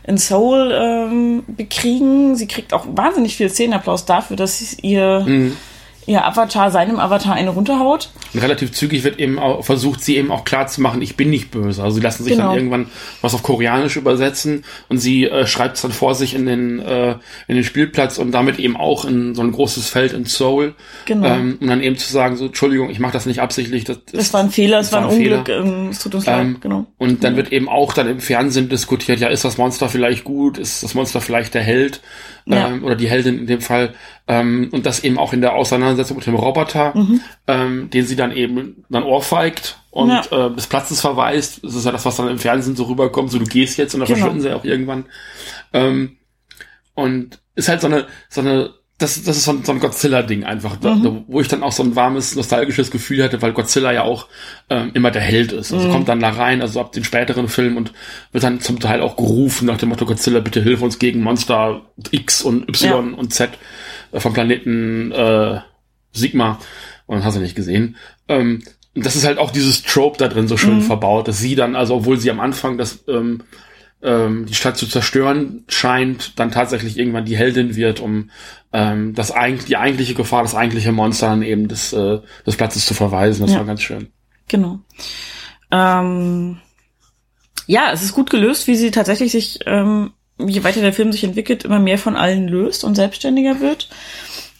[0.04, 2.36] in Seoul ähm, bekriegen.
[2.36, 5.58] Sie kriegt auch wahnsinnig viel Szenenapplaus dafür, dass ihr mhm
[6.06, 8.10] ihr Avatar seinem Avatar eine runterhaut.
[8.34, 11.30] Und relativ zügig wird eben auch, versucht sie eben auch klar zu machen, ich bin
[11.30, 11.84] nicht böse.
[11.84, 12.50] Also sie lassen sich genau.
[12.50, 12.88] dann irgendwann
[13.22, 17.16] was auf Koreanisch übersetzen und sie äh, schreibt es dann vor sich in den, äh,
[17.48, 20.74] in den Spielplatz und damit eben auch in so ein großes Feld in Seoul.
[21.06, 21.28] Genau.
[21.28, 23.84] Ähm, um dann eben zu sagen, so, Entschuldigung, ich mache das nicht absichtlich.
[23.84, 26.58] Das, das war ein Fehler, es war ein, Unglück, ähm, es tut uns leid, ähm,
[26.60, 26.86] genau.
[26.98, 30.58] Und dann wird eben auch dann im Fernsehen diskutiert, ja, ist das Monster vielleicht gut,
[30.58, 32.02] ist das Monster vielleicht der Held?
[32.45, 32.67] Ja.
[32.67, 33.93] ähm, oder die Heldin in dem Fall,
[34.27, 37.21] ähm, und das eben auch in der Auseinandersetzung mit dem Roboter, mhm.
[37.47, 40.47] ähm, den sie dann eben dann ohrfeigt und ja.
[40.47, 41.63] äh, des Platzes verweist.
[41.63, 43.99] Das ist ja das, was dann im Fernsehen so rüberkommt, so du gehst jetzt und
[43.99, 44.19] dann genau.
[44.19, 45.06] verschwinden sie auch irgendwann.
[45.73, 46.17] Ähm,
[46.93, 50.44] und ist halt so eine, so eine das, das ist so ein, so ein Godzilla-Ding
[50.44, 51.04] einfach, mhm.
[51.04, 54.28] da, wo ich dann auch so ein warmes, nostalgisches Gefühl hatte, weil Godzilla ja auch
[54.70, 55.74] ähm, immer der Held ist.
[55.74, 55.92] Also mhm.
[55.92, 57.94] kommt dann da rein, also ab den späteren Filmen und
[58.32, 61.82] wird dann zum Teil auch gerufen nach dem Motto Godzilla, bitte hilf uns gegen Monster
[62.12, 63.18] X und Y ja.
[63.18, 63.50] und Z
[64.12, 65.60] äh, vom Planeten äh,
[66.14, 66.60] Sigma.
[67.08, 67.98] Und hast du nicht gesehen.
[68.30, 70.82] Ähm, das ist halt auch dieses Trope da drin so schön mhm.
[70.82, 73.44] verbaut, dass sie dann, also obwohl sie am Anfang das ähm,
[74.04, 78.30] ähm, die Stadt zu zerstören scheint, dann tatsächlich irgendwann die Heldin wird, um
[78.74, 82.86] ähm, das eigentlich die eigentliche Gefahr, das eigentliche Monster dann eben des, äh, des Platzes
[82.86, 83.42] zu verweisen.
[83.42, 83.60] Das ja.
[83.60, 84.10] war ganz schön.
[84.48, 84.80] Genau.
[85.72, 86.58] Ähm,
[87.68, 91.24] ja, es ist gut gelöst, wie sie tatsächlich sich, ähm, je weiter der Film sich
[91.24, 93.90] entwickelt, immer mehr von allen löst und selbstständiger wird.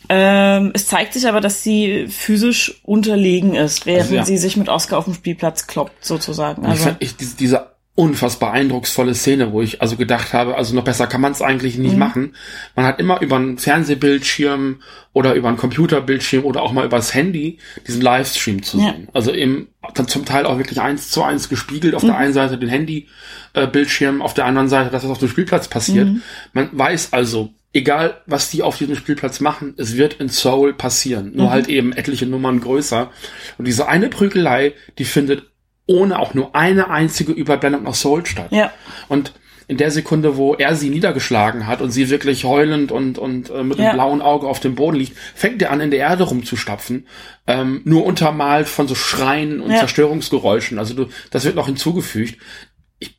[0.10, 4.26] Ähm, es zeigt sich aber, dass sie physisch unterlegen ist, während also, ja.
[4.26, 6.66] sie sich mit Oscar auf dem Spielplatz kloppt, sozusagen.
[6.66, 7.71] Also ich, ich, diese
[8.02, 11.78] unfassbar eindrucksvolle Szene, wo ich also gedacht habe, also noch besser kann man es eigentlich
[11.78, 12.00] nicht mhm.
[12.00, 12.36] machen.
[12.76, 14.82] Man hat immer über einen Fernsehbildschirm
[15.14, 19.04] oder über einen Computerbildschirm oder auch mal übers Handy diesen Livestream zu sehen.
[19.04, 19.14] Ja.
[19.14, 21.94] Also eben dann zum Teil auch wirklich eins zu eins gespiegelt.
[21.94, 22.08] Auf mhm.
[22.08, 26.08] der einen Seite den Handybildschirm, auf der anderen Seite das, was auf dem Spielplatz passiert.
[26.08, 26.24] Mhm.
[26.54, 31.34] Man weiß also, egal was die auf diesem Spielplatz machen, es wird in Seoul passieren.
[31.36, 31.52] Nur mhm.
[31.52, 33.12] halt eben etliche Nummern größer.
[33.60, 35.51] Und diese eine Prügelei, die findet
[35.92, 38.48] ohne auch nur eine einzige Überblendung nach Soul statt.
[38.52, 38.72] Ja.
[39.10, 39.34] Und
[39.68, 43.64] in der Sekunde, wo er sie niedergeschlagen hat und sie wirklich heulend und, und äh,
[43.64, 43.90] mit ja.
[43.90, 47.08] einem blauen Auge auf dem Boden liegt, fängt er an, in der Erde rumzustapfen.
[47.48, 49.80] Ähm, nur untermalt von so Schreien und ja.
[49.80, 50.80] Zerstörungsgeräuschen.
[50.80, 52.38] Also du, das wird noch hinzugefügt.
[53.00, 53.18] Ich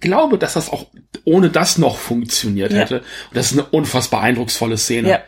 [0.00, 0.86] glaube, dass das auch
[1.24, 2.80] ohne das noch funktioniert ja.
[2.80, 2.98] hätte.
[2.98, 5.08] Und das ist eine unfassbar eindrucksvolle Szene.
[5.08, 5.22] Ja.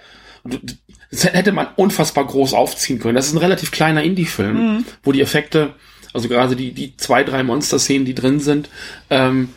[1.10, 3.14] Das hätte man unfassbar groß aufziehen können.
[3.14, 4.84] Das ist ein relativ kleiner Indie-Film, mhm.
[5.02, 5.74] wo die Effekte
[6.16, 8.68] also gerade die, die zwei, drei Monster-Szenen, die drin sind,
[9.10, 9.50] ähm,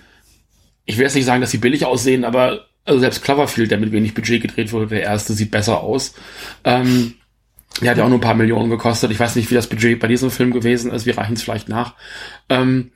[0.85, 3.91] ich will jetzt nicht sagen, dass sie billig aussehen, aber also selbst Cloverfield, der mit
[3.91, 6.15] wenig Budget gedreht wurde, der erste sieht besser aus.
[6.63, 7.15] Ähm,
[7.81, 9.11] der hat ja auch nur ein paar Millionen gekostet.
[9.11, 11.05] Ich weiß nicht, wie das Budget bei diesem Film gewesen ist.
[11.05, 11.93] Wir reichen es vielleicht nach.
[12.49, 12.91] Ähm,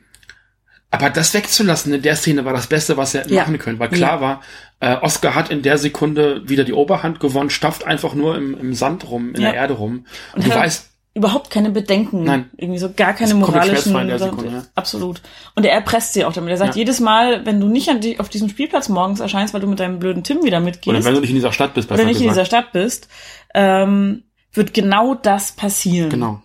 [0.89, 3.41] aber das wegzulassen in der Szene war das Beste, was er ja.
[3.41, 4.21] machen können, weil klar ja.
[4.21, 4.41] war,
[4.79, 8.73] äh, Oscar hat in der Sekunde wieder die Oberhand gewonnen, stafft einfach nur im, im
[8.73, 9.51] Sand rum, in ja.
[9.51, 10.05] der Erde rum.
[10.33, 12.23] Und, Und du weißt, überhaupt keine Bedenken.
[12.23, 12.49] Nein.
[12.57, 13.93] Irgendwie so gar keine moralischen.
[13.93, 14.63] Sekunde, ja.
[14.73, 15.21] Absolut.
[15.55, 16.49] Und er erpresst sie auch damit.
[16.49, 16.79] Er sagt ja.
[16.79, 19.79] jedes Mal, wenn du nicht an die, auf diesem Spielplatz morgens erscheinst, weil du mit
[19.79, 20.87] deinem blöden Tim wieder mitgehst.
[20.87, 22.23] Oder wenn du nicht in dieser Stadt bist, Oder nicht gesagt.
[22.23, 23.07] in dieser Stadt bist,
[23.53, 24.23] ähm,
[24.53, 26.09] wird genau das passieren.
[26.09, 26.41] Genau.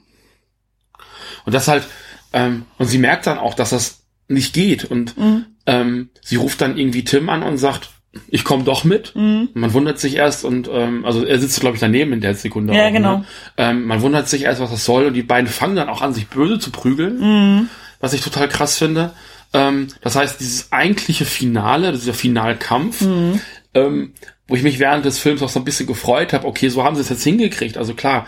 [1.47, 1.87] Und das halt,
[2.35, 4.85] ähm, und sie merkt dann auch, dass das nicht geht.
[4.85, 5.47] Und mhm.
[5.65, 7.91] ähm, sie ruft dann irgendwie Tim an und sagt,
[8.29, 9.15] ich komme doch mit.
[9.15, 9.51] Mhm.
[9.55, 12.75] Man wundert sich erst und ähm, also er sitzt glaube ich daneben in der Sekunde.
[12.75, 12.93] Ja, auch, ne?
[12.93, 13.19] genau.
[13.19, 13.25] Ne?
[13.57, 16.15] Ähm, man wundert sich erst, was das soll und die beiden fangen dann auch an,
[16.15, 17.69] sich böse zu prügeln, mhm.
[18.01, 19.13] was ich total krass finde.
[19.53, 23.41] Ähm, das heißt, dieses eigentliche Finale, dieser Finalkampf, mhm.
[23.75, 24.13] ähm,
[24.47, 26.97] wo ich mich während des Films auch so ein bisschen gefreut habe, okay, so haben
[26.97, 27.77] sie es jetzt hingekriegt.
[27.77, 28.27] Also klar,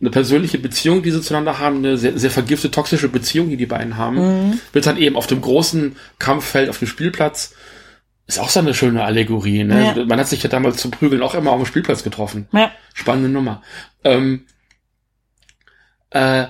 [0.00, 3.66] eine persönliche Beziehung, die sie zueinander haben, eine sehr, sehr vergiftete, toxische Beziehung, die die
[3.66, 4.60] beiden haben, mhm.
[4.72, 7.54] wird dann eben auf dem großen Kampffeld, auf dem Spielplatz,
[8.34, 9.64] ist auch so eine schöne Allegorie.
[9.64, 9.94] Ne?
[9.96, 10.04] Ja.
[10.04, 12.48] Man hat sich ja damals zum Prügeln auch immer auf dem Spielplatz getroffen.
[12.52, 12.70] Ja.
[12.94, 13.62] Spannende Nummer.
[14.04, 14.46] Ähm,
[16.10, 16.44] äh,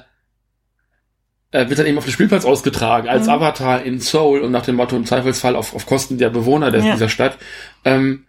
[1.52, 3.32] äh, wird dann eben auf dem Spielplatz ausgetragen, als mhm.
[3.32, 6.84] Avatar in Seoul und nach dem Motto im Zweifelsfall auf, auf Kosten der Bewohner des,
[6.84, 6.92] ja.
[6.92, 7.38] dieser Stadt.
[7.84, 8.26] Ähm,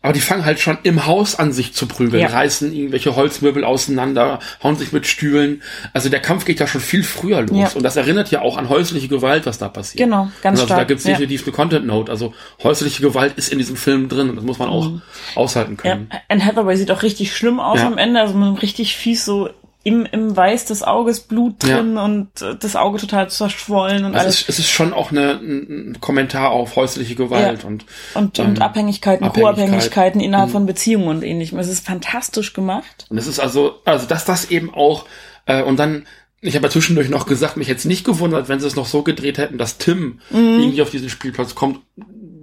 [0.00, 2.28] aber die fangen halt schon im Haus an, sich zu prügeln, ja.
[2.28, 5.60] reißen irgendwelche Holzmöbel auseinander, hauen sich mit Stühlen.
[5.92, 7.50] Also der Kampf geht ja schon viel früher los.
[7.50, 7.70] Ja.
[7.74, 9.98] Und das erinnert ja auch an häusliche Gewalt, was da passiert.
[10.04, 10.80] Genau, ganz also stark.
[10.82, 12.12] Da gibt's definitiv eine Content-Note.
[12.12, 12.32] Also
[12.62, 14.30] häusliche Gewalt ist in diesem Film drin.
[14.30, 15.02] Und das muss man auch mhm.
[15.34, 16.08] aushalten können.
[16.12, 16.20] Ja.
[16.28, 18.20] Anne Hathaway sieht auch richtig schlimm aus am Ende.
[18.20, 19.50] Also man richtig fies so
[19.84, 22.04] im, im Weiß des Auges Blut drin ja.
[22.04, 24.34] und äh, das Auge total zerschwollen und also alles.
[24.34, 27.68] Es ist, es ist schon auch eine, ein Kommentar auf häusliche Gewalt ja.
[27.68, 29.56] und, und, ähm, und Abhängigkeiten, Abhängigkeit.
[29.56, 30.52] Co-Abhängigkeiten innerhalb mhm.
[30.52, 31.58] von Beziehungen und ähnlichem.
[31.58, 33.06] Es ist fantastisch gemacht.
[33.08, 35.06] Und es ist also, also dass das eben auch,
[35.46, 36.06] äh, und dann,
[36.40, 39.02] ich habe ja zwischendurch noch gesagt, mich jetzt nicht gewundert, wenn sie es noch so
[39.02, 40.58] gedreht hätten, dass Tim mhm.
[40.60, 41.80] irgendwie auf diesen Spielplatz kommt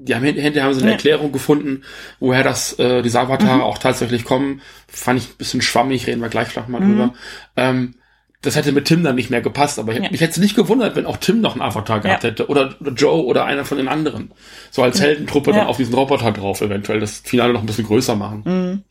[0.08, 0.96] die haben hinterher haben sie eine ja.
[0.96, 1.84] Erklärung gefunden,
[2.20, 3.62] woher das äh, diese Avatare mhm.
[3.62, 4.62] auch tatsächlich kommen.
[4.88, 6.92] Fand ich ein bisschen schwammig, reden wir gleich noch mal mhm.
[6.92, 7.14] drüber.
[7.58, 7.96] Ähm,
[8.42, 10.10] das hätte mit Tim dann nicht mehr gepasst, aber ja.
[10.10, 12.30] mich hätte es nicht gewundert, wenn auch Tim noch einen Avatar gehabt ja.
[12.30, 14.32] hätte oder, oder, Joe oder einer von den anderen.
[14.72, 18.16] So als Heldentruppe dann auf diesen Roboter drauf, eventuell das Finale noch ein bisschen größer
[18.16, 18.44] machen.
[18.46, 18.84] Mhm.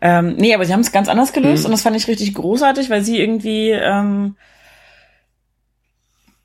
[0.00, 1.66] Ähm, nee, aber sie haben es ganz anders gelöst mhm.
[1.66, 4.36] und das fand ich richtig großartig, weil sie irgendwie ähm,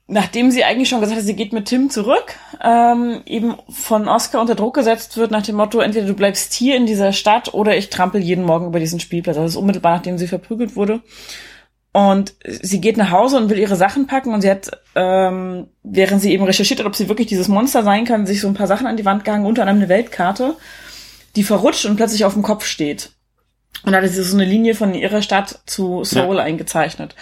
[0.07, 4.39] nachdem sie eigentlich schon gesagt hat, sie geht mit Tim zurück, ähm, eben von Oscar
[4.39, 7.77] unter Druck gesetzt wird nach dem Motto, entweder du bleibst hier in dieser Stadt oder
[7.77, 9.35] ich trampel jeden Morgen über diesen Spielplatz.
[9.35, 11.01] Das ist unmittelbar, nachdem sie verprügelt wurde.
[11.91, 16.21] Und sie geht nach Hause und will ihre Sachen packen und sie hat, ähm, während
[16.21, 18.67] sie eben recherchiert hat, ob sie wirklich dieses Monster sein kann, sich so ein paar
[18.67, 20.55] Sachen an die Wand gehangen, unter anderem eine Weltkarte,
[21.35, 23.11] die verrutscht und plötzlich auf dem Kopf steht.
[23.83, 26.43] Und da hat sie so eine Linie von ihrer Stadt zu Seoul ja.
[26.43, 27.15] eingezeichnet.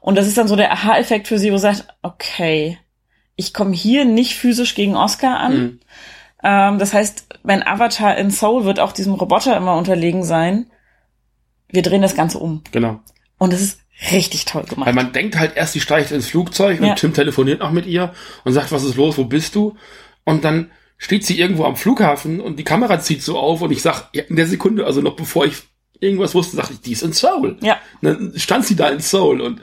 [0.00, 2.78] Und das ist dann so der Aha-Effekt für sie, wo sie sagt, okay,
[3.36, 5.58] ich komme hier nicht physisch gegen Oscar an.
[5.58, 5.80] Mhm.
[6.42, 10.66] Ähm, das heißt, mein Avatar in Soul wird auch diesem Roboter immer unterlegen sein.
[11.68, 12.62] Wir drehen das Ganze um.
[12.72, 13.00] Genau.
[13.38, 13.80] Und das ist
[14.12, 14.86] richtig toll gemacht.
[14.86, 16.90] Weil man denkt halt erst, sie steigt ins Flugzeug ja.
[16.90, 18.12] und Tim telefoniert noch mit ihr
[18.44, 19.76] und sagt, was ist los, wo bist du?
[20.24, 23.82] Und dann steht sie irgendwo am Flughafen und die Kamera zieht so auf und ich
[23.82, 25.62] sag, ja, in der Sekunde, also noch bevor ich
[26.00, 27.56] irgendwas wusste, sagte ich, die ist in Soul.
[27.60, 27.78] Ja.
[28.00, 29.60] Und dann stand sie da in Soul und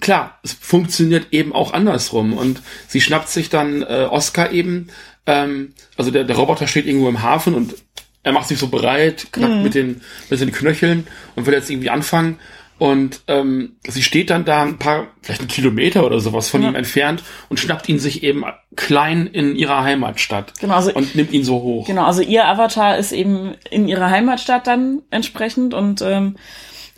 [0.00, 2.32] klar, es funktioniert eben auch andersrum.
[2.32, 4.88] Und sie schnappt sich dann äh, Oscar eben,
[5.26, 7.74] ähm, also der, der Roboter steht irgendwo im Hafen und
[8.22, 9.62] er macht sich so bereit, knackt mhm.
[9.62, 12.38] mit, den, mit den Knöcheln und will jetzt irgendwie anfangen.
[12.78, 16.68] Und ähm, sie steht dann da ein paar, vielleicht einen Kilometer oder sowas von ja.
[16.68, 18.44] ihm entfernt und schnappt ihn sich eben
[18.76, 20.52] klein in ihrer Heimatstadt.
[20.60, 21.86] Genau, also, und nimmt ihn so hoch.
[21.88, 26.36] Genau, also ihr Avatar ist eben in ihrer Heimatstadt dann entsprechend und ähm,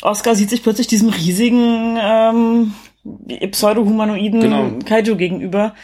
[0.02, 2.74] Oscar sieht sich plötzlich diesem riesigen ähm,
[3.50, 4.70] pseudo-humanoiden genau.
[4.84, 5.74] Kaiju gegenüber.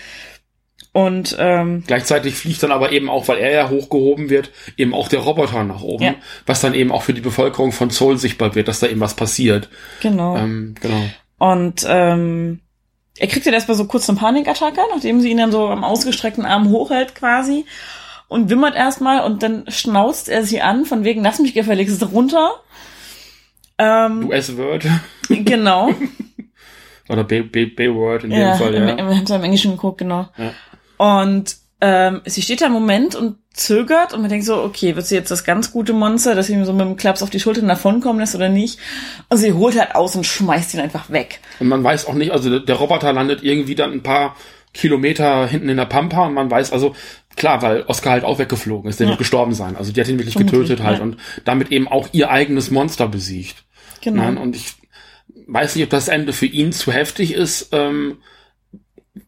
[0.93, 5.09] Und ähm, gleichzeitig fliegt dann aber eben auch, weil er ja hochgehoben wird, eben auch
[5.09, 6.15] der Roboter nach oben, ja.
[6.47, 9.15] was dann eben auch für die Bevölkerung von Seoul sichtbar wird, dass da eben was
[9.15, 9.69] passiert.
[10.01, 10.39] Genau.
[10.39, 11.03] Ähm, genau.
[11.39, 12.61] Und ähm,
[13.19, 16.47] er kriegt ja erstmal so kurz eine Panikattacke, nachdem sie ihn dann so am ausgestreckten
[16.47, 17.67] Arm hochhält quasi
[18.29, 22.53] und wimmert erstmal und dann schnauzt er sie an, von wegen, lass mich gefälligst runter.
[23.79, 24.87] Ähm, du S-Word.
[25.29, 25.91] Genau.
[27.09, 28.97] Oder Bayword in ja, dem Fall, ja.
[28.97, 30.29] Wir haben es im Englischen geguckt, genau.
[30.37, 30.53] Ja.
[30.99, 35.07] Und ähm, sie steht da im Moment und zögert und man denkt so, okay, wird
[35.07, 37.63] sie jetzt das ganz gute Monster, das ihm so mit dem Klaps auf die Schulter
[37.63, 38.79] davonkommen lässt oder nicht?
[39.29, 41.41] Und sie holt halt aus und schmeißt ihn einfach weg.
[41.59, 44.37] Und man weiß auch nicht, also der Roboter landet irgendwie dann ein paar
[44.75, 46.95] Kilometer hinten in der Pampa und man weiß also,
[47.35, 49.11] klar, weil Oscar halt auch weggeflogen ist, der ja.
[49.13, 49.77] wird gestorben sein.
[49.77, 51.03] Also die hat ihn wirklich Vermutlich, getötet halt ja.
[51.03, 53.65] und damit eben auch ihr eigenes Monster besiegt.
[54.03, 54.23] Genau.
[54.23, 54.75] Nein, und ich
[55.47, 58.19] weiß nicht, ob das Ende für ihn zu heftig ist, ähm,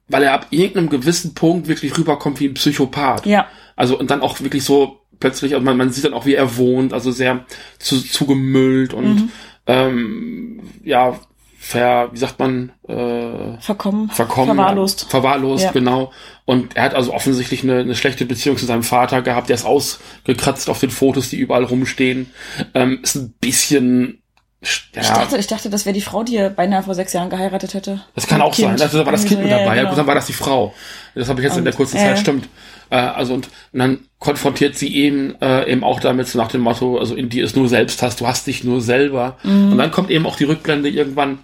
[0.09, 3.27] weil er ab irgendeinem gewissen Punkt wirklich rüberkommt wie ein Psychopath.
[3.27, 3.47] Ja.
[3.77, 6.57] Also und dann auch wirklich so plötzlich, also man, man sieht dann auch, wie er
[6.57, 7.45] wohnt, also sehr
[7.79, 9.31] zu, zugemüllt und mhm.
[9.67, 11.19] ähm, ja,
[11.59, 15.73] ver, wie sagt man, äh, verkommen, verkommen, verwahrlost, verwahrlost, ja.
[15.73, 16.13] genau.
[16.45, 19.49] Und er hat also offensichtlich eine, eine schlechte Beziehung zu seinem Vater gehabt.
[19.49, 22.31] Der ist ausgekratzt auf den Fotos, die überall rumstehen.
[22.75, 24.23] Ähm, ist ein bisschen
[24.61, 25.03] ja.
[25.03, 27.75] Ich, dachte, ich dachte, das wäre die Frau, die er beinahe vor sechs Jahren geheiratet
[27.75, 28.01] hätte.
[28.15, 28.79] Das kann auch kind.
[28.79, 28.91] sein.
[28.91, 29.77] Das war das Kind mit dabei.
[29.77, 29.95] Ja, genau.
[29.95, 30.75] Dann war das die Frau.
[31.15, 32.49] Das habe ich jetzt und, in der kurzen äh, Zeit, stimmt.
[32.91, 36.63] Äh, also und, und dann konfrontiert sie ihn äh, eben auch damit so nach dem
[36.63, 39.37] Motto, also in dir ist nur Selbsthass, du hast dich nur selber.
[39.45, 39.73] Mhm.
[39.73, 41.39] Und dann kommt eben auch die Rückblende irgendwann,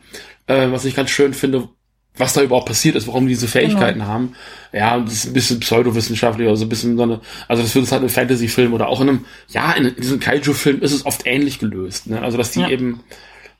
[0.46, 1.68] äh, was ich ganz schön finde,
[2.16, 4.10] was da überhaupt passiert ist, warum die diese Fähigkeiten genau.
[4.10, 4.32] haben.
[4.72, 7.92] Ja, das ist ein bisschen pseudowissenschaftlich, also ein bisschen so eine, also das wird es
[7.92, 11.26] halt in einem Fantasy-Film oder auch in einem, ja, in, diesem Kaiju-Film ist es oft
[11.26, 12.22] ähnlich gelöst, ne?
[12.22, 12.68] Also, dass die ja.
[12.68, 13.00] eben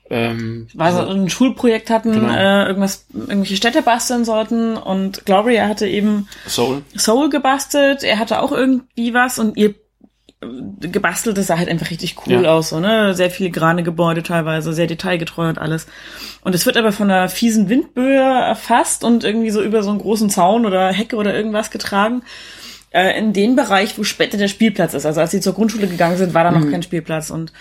[0.09, 2.33] ähm, Weil sie ein Schulprojekt hatten, Genau.
[2.33, 6.83] äh, irgendwas, irgendwelche Städte basteln sollten und Gloria hatte eben Soul.
[6.95, 9.73] Soul gebastelt, er hatte auch irgendwie was und ihr
[10.79, 12.53] gebastelt, das sah halt einfach richtig cool Ja.
[12.53, 13.13] aus, so, ne?
[13.13, 15.87] Sehr filigrane Gebäude teilweise, sehr detailgetreu und alles.
[16.41, 19.99] Und es wird aber von einer fiesen Windböe erfasst und irgendwie so über so einen
[19.99, 22.23] großen Zaun oder Hecke oder irgendwas getragen.
[22.91, 25.05] Äh, in dem Bereich, wo später der Spielplatz ist.
[25.05, 27.51] Also als sie zur Grundschule gegangen sind, war da noch kein Spielplatz und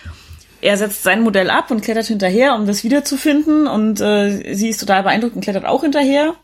[0.61, 3.67] er setzt sein Modell ab und klettert hinterher, um das wiederzufinden.
[3.67, 6.35] Und äh, sie ist total beeindruckt und klettert auch hinterher.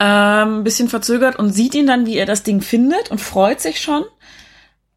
[0.00, 3.60] Ähm, ein bisschen verzögert und sieht ihn dann, wie er das Ding findet und freut
[3.60, 4.04] sich schon.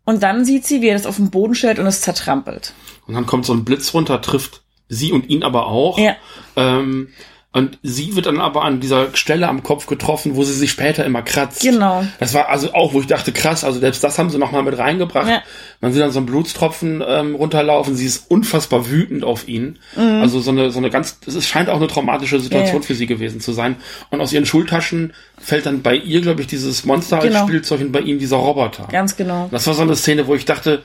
[0.06, 2.74] Und dann sieht sie, wie er das auf den Boden stellt und es zertrampelt.
[3.08, 5.98] Und dann kommt so ein Blitz runter, trifft sie und ihn aber auch.
[5.98, 6.16] Ja.
[6.56, 7.10] Ähm,
[7.54, 11.06] und sie wird dann aber an dieser Stelle am Kopf getroffen, wo sie sich später
[11.06, 11.62] immer kratzt.
[11.62, 12.04] Genau.
[12.20, 14.76] Das war also auch, wo ich dachte, krass, also selbst das haben sie nochmal mit
[14.78, 15.28] reingebracht.
[15.30, 15.44] Ja.
[15.80, 19.78] Man sieht dann so einen Blutstropfen ähm, runterlaufen, sie ist unfassbar wütend auf ihn.
[19.96, 20.02] Mhm.
[20.22, 22.86] Also so eine, so eine ganz, es scheint auch eine traumatische Situation Ja, ja.
[22.88, 23.76] für sie gewesen zu sein.
[24.10, 27.46] Und aus ihren Schultaschen fällt dann bei ihr, glaube ich, dieses Monster als Genau.
[27.48, 28.88] Spielzeug und bei ihm dieser Roboter.
[28.92, 29.48] Ganz genau.
[29.52, 30.82] Das war so eine Szene, wo ich dachte,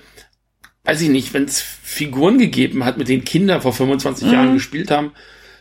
[0.85, 4.33] weiß ich nicht, wenn es Figuren gegeben hat, mit denen Kinder vor 25 Mhm.
[4.35, 5.13] Jahren gespielt haben,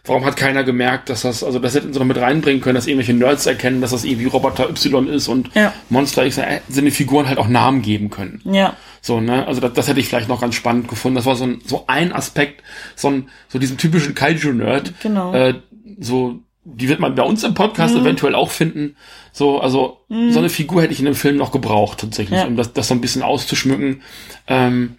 [0.08, 2.88] warum hat keiner gemerkt, dass das, also das hätten sie noch mit reinbringen können, dass
[2.88, 5.74] irgendwelche Nerds erkennen, dass das irgendwie Roboter Y ist und Ja.
[5.90, 8.42] Monster X, äh, sind den Figuren halt auch Namen geben können.
[8.46, 8.76] Ja.
[9.02, 11.16] So, ne, also das, das hätte ich vielleicht noch ganz spannend gefunden.
[11.16, 12.64] Das war so ein, so ein Aspekt,
[12.96, 14.94] so ein, so diesen typischen Kaiju-Nerd.
[15.02, 15.34] Genau.
[15.34, 15.56] Äh,
[16.00, 18.02] so, die wird man bei uns im Podcast Mhm.
[18.02, 18.96] eventuell auch finden.
[19.32, 22.46] So, also, so eine Figur hätte ich in dem Film noch gebraucht, tatsächlich, Ja.
[22.48, 24.02] um das, das so ein bisschen auszuschmücken.
[24.48, 24.96] Ähm,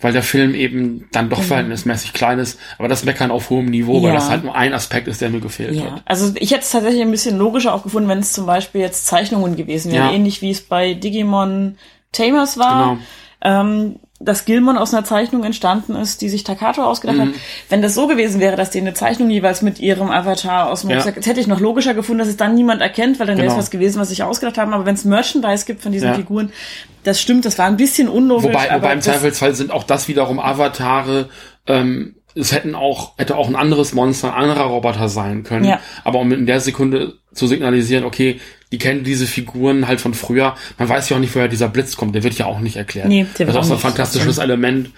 [0.00, 3.94] weil der Film eben dann doch verhältnismäßig klein ist, aber das Meckern auf hohem Niveau,
[3.94, 4.06] weil Mhm.
[4.08, 4.14] Ja.
[4.14, 6.02] das halt nur ein Aspekt ist, der mir gefehlt Ja, hat.
[6.06, 9.06] also ich hätte es tatsächlich ein bisschen logischer auch gefunden, wenn es zum Beispiel jetzt
[9.06, 10.12] Zeichnungen gewesen wären, Ja.
[10.12, 11.76] ähnlich wie es bei Digimon
[12.12, 12.96] Tamers war.
[13.42, 13.60] Genau.
[13.62, 17.20] Ähm, dass Gilmon aus einer Zeichnung entstanden ist, die sich Takato ausgedacht Mhm.
[17.22, 17.28] hat.
[17.70, 20.90] Wenn das so gewesen wäre, dass die eine Zeichnung jeweils mit ihrem Avatar aus dem
[20.90, 20.96] Ja.
[20.96, 23.46] Rucksack, das hätte ich noch logischer gefunden, dass es dann niemand erkennt, weil dann wäre
[23.46, 23.62] es Genau.
[23.62, 24.74] was gewesen, was sich ausgedacht haben.
[24.74, 26.14] Aber wenn es Merchandise gibt von diesen Ja.
[26.14, 26.52] Figuren,
[27.02, 28.44] das stimmt, das war ein bisschen unlogisch.
[28.52, 31.30] Wobei, wobei im Zweifelsfall sind auch das wiederum Avatare,
[31.66, 35.64] ähm, es hätten auch, hätte auch ein anderes Monster, ein anderer Roboter sein können.
[35.64, 35.80] Ja.
[36.04, 38.40] Aber um in der Sekunde zu signalisieren, okay,
[38.72, 40.54] die kennen diese Figuren halt von früher.
[40.78, 42.14] Man weiß ja auch nicht, woher dieser Blitz kommt.
[42.14, 43.08] Der wird ja auch nicht erklärt.
[43.08, 44.90] Nee, der das wird ist auch so ein fantastisches Element.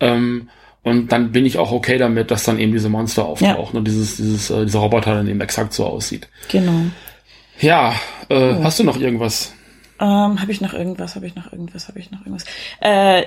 [0.00, 0.48] Ähm,
[0.82, 4.16] und dann bin ich auch okay damit, dass dann eben diese Monster auftauchen und dieses,
[4.16, 6.28] dieses, äh, dieser Roboter dann eben exakt so aussieht.
[6.48, 6.86] Genau.
[7.60, 7.94] Ja,
[8.30, 9.52] äh, hast du noch irgendwas?
[10.00, 11.14] Ähm, habe ich noch irgendwas?
[11.14, 11.88] Habe ich noch irgendwas?
[11.88, 12.46] Habe ich noch irgendwas?
[12.80, 13.24] Äh,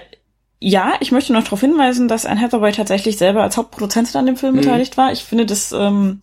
[0.66, 4.38] ja, ich möchte noch darauf hinweisen, dass Anne Hathaway tatsächlich selber als Hauptproduzentin an dem
[4.38, 4.62] Film Mhm.
[4.62, 5.12] beteiligt war.
[5.12, 6.22] Ich finde das ähm,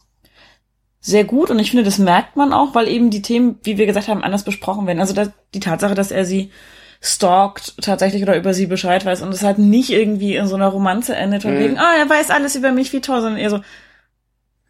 [1.01, 3.85] sehr gut und ich finde, das merkt man auch, weil eben die Themen, wie wir
[3.85, 5.01] gesagt haben, anders besprochen werden.
[5.01, 6.51] Also das, die Tatsache, dass er sie
[7.03, 10.69] stalkt tatsächlich oder über sie Bescheid weiß und es halt nicht irgendwie in so einer
[10.69, 11.59] Romanze endet, von Mhm.
[11.61, 13.61] wegen, ah, er weiß alles über mich, wie toll, sondern eher so,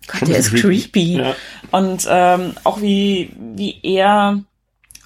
[0.09, 1.19] Gott, der ist creepy.
[1.19, 1.35] Ja.
[1.71, 4.43] Und ähm, auch wie, wie er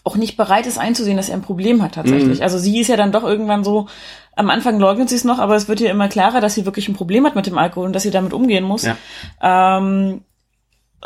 [0.04, 2.38] auch nicht bereit ist einzusehen, dass er ein Problem hat tatsächlich.
[2.38, 2.42] Mhm.
[2.42, 3.88] Also sie ist ja dann doch irgendwann so,
[4.36, 6.88] am Anfang leugnet sie es noch, aber es wird ihr immer klarer, dass sie wirklich
[6.88, 8.84] ein Problem hat mit dem Alkohol und dass sie damit umgehen muss.
[8.84, 8.96] Ja.
[9.42, 10.22] Ähm,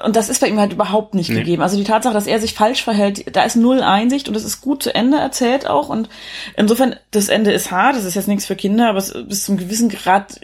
[0.04, 1.36] und das ist bei ihm halt überhaupt nicht Nee.
[1.38, 1.62] gegeben.
[1.62, 4.60] Also die Tatsache, dass er sich falsch verhält, da ist null Einsicht und es ist
[4.60, 5.88] gut zu Ende erzählt auch.
[5.88, 6.08] Und
[6.56, 9.56] insofern, das Ende ist hart, das ist jetzt nichts für Kinder, aber es, bis zum
[9.56, 10.40] gewissen Grad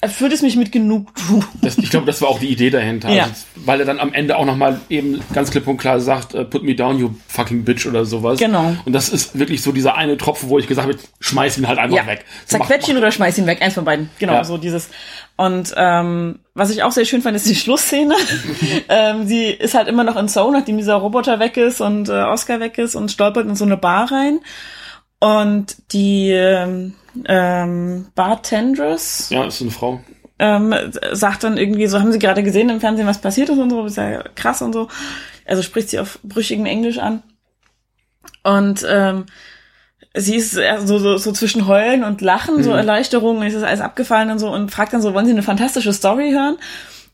[0.00, 1.44] erfüllt es mich mit Genugtuung.
[1.60, 3.10] Das, ich glaube, das war auch die Idee dahinter.
[3.10, 3.24] Ja.
[3.24, 6.44] Also, weil er dann am Ende auch nochmal eben ganz klipp und klar sagt, äh,
[6.44, 8.38] put me down, you fucking bitch oder sowas.
[8.38, 8.76] Genau.
[8.84, 11.78] Und das ist wirklich so dieser eine Tropfen, wo ich gesagt habe, schmeiß ihn halt
[11.78, 12.24] einfach Ja, weg.
[12.46, 14.08] So, zerquetsch ihn oder schmeiß ihn weg, eins von beiden.
[14.18, 14.44] Genau, Ja.
[14.44, 14.90] so dieses.
[15.36, 18.14] Und ähm, was ich auch sehr schön fand, ist die Schlussszene.
[18.88, 22.12] ähm, sie ist halt immer noch in Zone, nachdem dieser Roboter weg ist und äh,
[22.12, 24.40] Oscar weg ist und stolpert in so eine Bar rein.
[25.20, 26.94] Und die ähm,
[27.26, 30.00] ähm, Bartendress Ja, ist eine Frau.
[30.38, 30.72] ähm,
[31.12, 33.84] sagt dann irgendwie so, haben Sie gerade gesehen im Fernsehen, was passiert ist und so,
[33.86, 34.88] ist ja krass und so.
[35.44, 37.22] Also spricht sie auf brüchigem Englisch an.
[38.44, 39.26] Und ähm,
[40.14, 44.30] sie ist so, so, so zwischen Heulen und Lachen, so Erleichterung, ist das alles abgefallen
[44.30, 46.58] und so und fragt dann so, wollen Sie eine fantastische Story hören?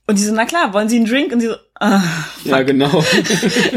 [0.07, 1.33] Und die so, na klar, wollen Sie einen Drink?
[1.33, 2.03] Und sie so, ah.
[2.45, 2.89] Ja, genau.
[2.99, 3.05] Und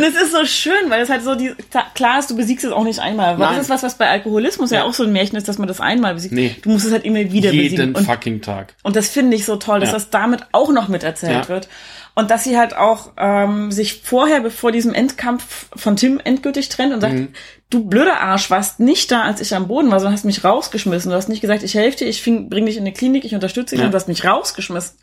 [0.04, 1.54] es ist so schön, weil es halt so die,
[1.96, 3.36] klar ist, du besiegst es auch nicht einmal.
[3.36, 3.56] Aber Nein.
[3.56, 4.80] das ist was, was bei Alkoholismus ja.
[4.80, 4.84] Ja.
[4.84, 6.34] auch so ein Märchen ist, dass man das einmal besiegt.
[6.34, 6.56] Nee.
[6.62, 7.78] Du musst es halt immer wieder besiegen.
[7.80, 8.76] Jeden Und fucking Tag.
[8.84, 9.94] und das finde ich so toll, dass Ja.
[9.96, 11.48] das damit auch noch miterzählt Ja.
[11.50, 11.70] wird.
[12.14, 16.94] Und dass sie halt auch ähm, sich vorher, bevor diesem Endkampf von Tim endgültig trennt
[16.94, 17.28] und sagt, Mhm.
[17.70, 21.12] du blöder Arsch, warst nicht da, als ich am Boden war, sondern hast mich rausgeschmissen.
[21.12, 23.76] Du hast nicht gesagt, ich helfe dir, ich bring dich in eine Klinik, ich unterstütze
[23.76, 23.86] dich Ja.
[23.86, 24.98] und du hast mich rausgeschmissen.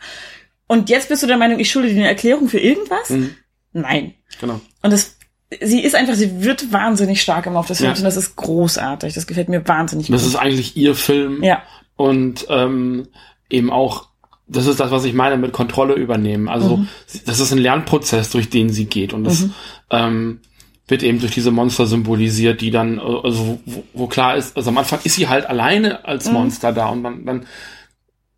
[0.74, 3.08] Und jetzt bist du der Meinung, ich schulde dir eine Erklärung für irgendwas?
[3.08, 3.30] Mhm.
[3.72, 4.14] Nein.
[4.40, 4.60] Genau.
[4.82, 5.16] Und das,
[5.60, 7.86] sie ist einfach, sie wird wahnsinnig stark im Laufe des Ja.
[7.86, 9.14] Films und das ist großartig.
[9.14, 10.30] Das gefällt mir wahnsinnig Das gut.
[10.30, 11.44] ist eigentlich ihr Film.
[11.44, 11.62] Ja.
[11.94, 13.06] Und ähm,
[13.48, 14.08] eben auch
[14.48, 16.48] das ist das, was ich meine mit Kontrolle übernehmen.
[16.48, 16.88] Also mhm.
[17.24, 19.54] das ist ein Lernprozess, durch den sie geht und das mhm.
[19.90, 20.40] ähm,
[20.88, 24.76] wird eben durch diese Monster symbolisiert, die dann, also wo, wo klar ist, also am
[24.76, 26.34] Anfang ist sie halt alleine als mhm.
[26.34, 26.74] Monster mhm.
[26.74, 27.46] da und dann, dann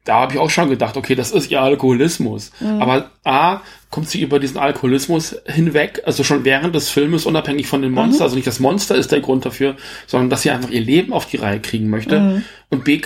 [0.06, 2.52] da habe ich auch schon gedacht, okay, das ist ihr Alkoholismus.
[2.60, 2.80] Mhm.
[2.80, 7.82] Aber A, kommt sie über diesen Alkoholismus hinweg, also schon während des Filmes, unabhängig von
[7.82, 8.20] dem Monster.
[8.20, 8.22] Mhm.
[8.22, 9.76] Also nicht das Monster ist der Grund dafür,
[10.06, 12.20] sondern dass sie einfach ihr Leben auf die Reihe kriegen möchte.
[12.20, 12.44] Mhm.
[12.70, 13.02] Und B,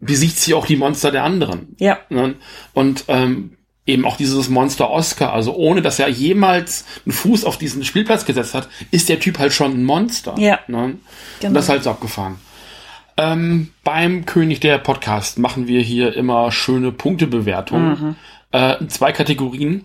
[0.00, 1.76] besiegt sie auch die Monster der anderen.
[1.78, 1.98] Ja.
[2.10, 2.34] Ne?
[2.72, 3.56] Und ähm,
[3.86, 8.24] eben auch dieses Monster Oscar, also ohne dass er jemals einen Fuß auf diesen Spielplatz
[8.24, 10.34] gesetzt hat, ist der Typ halt schon ein Monster.
[10.38, 10.58] Ja.
[10.66, 10.96] Ne?
[11.40, 11.48] Genau.
[11.48, 12.36] Und das ist halt so abgefahren.
[13.16, 17.90] Ähm, beim König der Podcast machen wir hier immer schöne Punktebewertungen.
[17.90, 18.16] Mhm.
[18.52, 19.84] Äh, zwei Kategorien.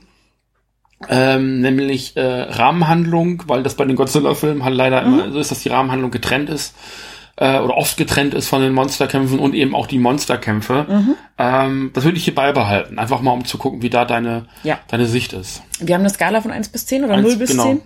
[1.07, 5.13] Ähm, nämlich äh, Rahmenhandlung, weil das bei den Godzilla-Filmen halt leider mhm.
[5.13, 6.75] immer so ist, dass die Rahmenhandlung getrennt ist
[7.40, 10.86] äh, oder oft getrennt ist von den Monsterkämpfen und eben auch die Monsterkämpfe.
[10.90, 11.16] Mhm.
[11.38, 13.00] Ähm, das würde ich hier beibehalten.
[13.00, 14.80] Einfach mal, um zu gucken, wie da deine, ja.
[14.90, 15.64] deine Sicht ist.
[15.80, 17.64] Wir haben eine Skala von 1 bis 10 oder 1, 0 bis genau.
[17.64, 17.82] 10?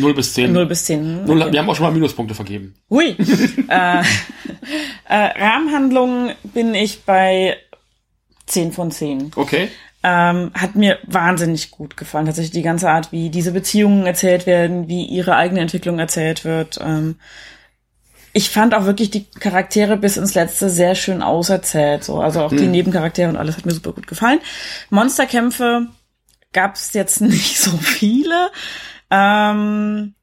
[0.00, 0.52] 0 bis 10.
[0.52, 1.18] 0 bis 10.
[1.20, 1.26] Okay.
[1.26, 2.74] 0, wir haben auch schon mal Minuspunkte vergeben.
[2.90, 3.10] Hui.
[3.68, 4.02] äh,
[5.08, 7.56] äh, Rahmenhandlung bin ich bei
[8.46, 9.30] 10 von 10.
[9.36, 9.68] Okay.
[10.02, 12.26] Ähm, hat mir wahnsinnig gut gefallen.
[12.26, 16.80] Tatsächlich die ganze Art, wie diese Beziehungen erzählt werden, wie ihre eigene Entwicklung erzählt wird.
[16.82, 17.16] Ähm,
[18.32, 22.04] ich fand auch wirklich die Charaktere bis ins Letzte sehr schön auserzählt.
[22.04, 22.20] So.
[22.20, 22.58] Also auch hm.
[22.58, 24.40] die Nebencharaktere und alles hat mir super gut gefallen.
[24.90, 25.88] Monsterkämpfe
[26.52, 28.50] gab es jetzt nicht so viele.
[29.10, 30.14] Ähm,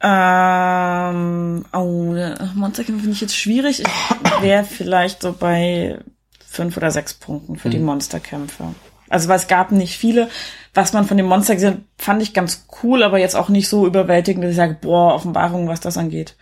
[0.00, 2.14] ähm, oh,
[2.54, 3.80] Monsterkämpfe finde ich jetzt schwierig.
[3.80, 5.98] Ich wäre vielleicht so bei
[6.46, 7.70] fünf oder sechs Punkten für hm.
[7.70, 8.74] die Monsterkämpfe.
[9.12, 10.28] Also weil es gab nicht viele.
[10.74, 13.68] Was man von dem Monster gesehen hat, fand ich ganz cool, aber jetzt auch nicht
[13.68, 16.36] so überwältigend, dass ich sage, boah, Offenbarung, was das angeht.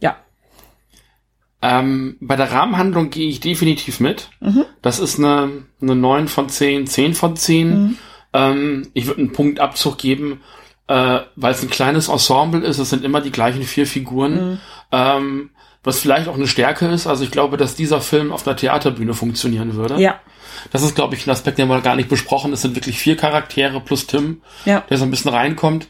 [0.00, 0.16] Ja.
[1.60, 4.30] Ähm, bei der Rahmenhandlung gehe ich definitiv mit.
[4.40, 4.64] Mhm.
[4.80, 7.68] Das ist eine, eine 9 von 10, 10 von 10.
[7.68, 7.98] Mhm.
[8.32, 10.40] Ähm, ich würde einen Punktabzug geben,
[10.88, 12.78] äh, weil es ein kleines Ensemble ist.
[12.78, 14.52] Es sind immer die gleichen vier Figuren.
[14.52, 14.58] Mhm.
[14.90, 15.50] Ähm,
[15.86, 17.06] was vielleicht auch eine Stärke ist.
[17.06, 20.00] Also ich glaube, dass dieser Film auf einer Theaterbühne funktionieren würde.
[20.00, 20.20] Ja.
[20.72, 22.52] Das ist, glaube ich, ein Aspekt, den wir gar nicht besprochen.
[22.52, 24.82] Es sind wirklich vier Charaktere plus Tim, ja.
[24.90, 25.86] der so ein bisschen reinkommt.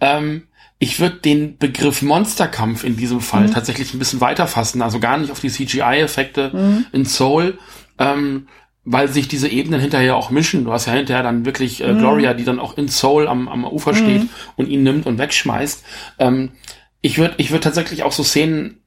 [0.00, 0.46] Ähm,
[0.78, 3.52] ich würde den Begriff Monsterkampf in diesem Fall mhm.
[3.52, 6.86] tatsächlich ein bisschen weiter fassen, also gar nicht auf die CGI-Effekte mhm.
[6.92, 7.58] in Soul,
[7.98, 8.46] ähm,
[8.84, 10.64] weil sich diese Ebenen hinterher auch mischen.
[10.64, 11.98] Du hast ja hinterher dann wirklich äh, mhm.
[11.98, 14.28] Gloria, die dann auch in Soul am, am Ufer steht mhm.
[14.54, 15.84] und ihn nimmt und wegschmeißt.
[16.20, 16.52] Ähm,
[17.00, 18.80] ich würde ich würde tatsächlich auch so Szenen,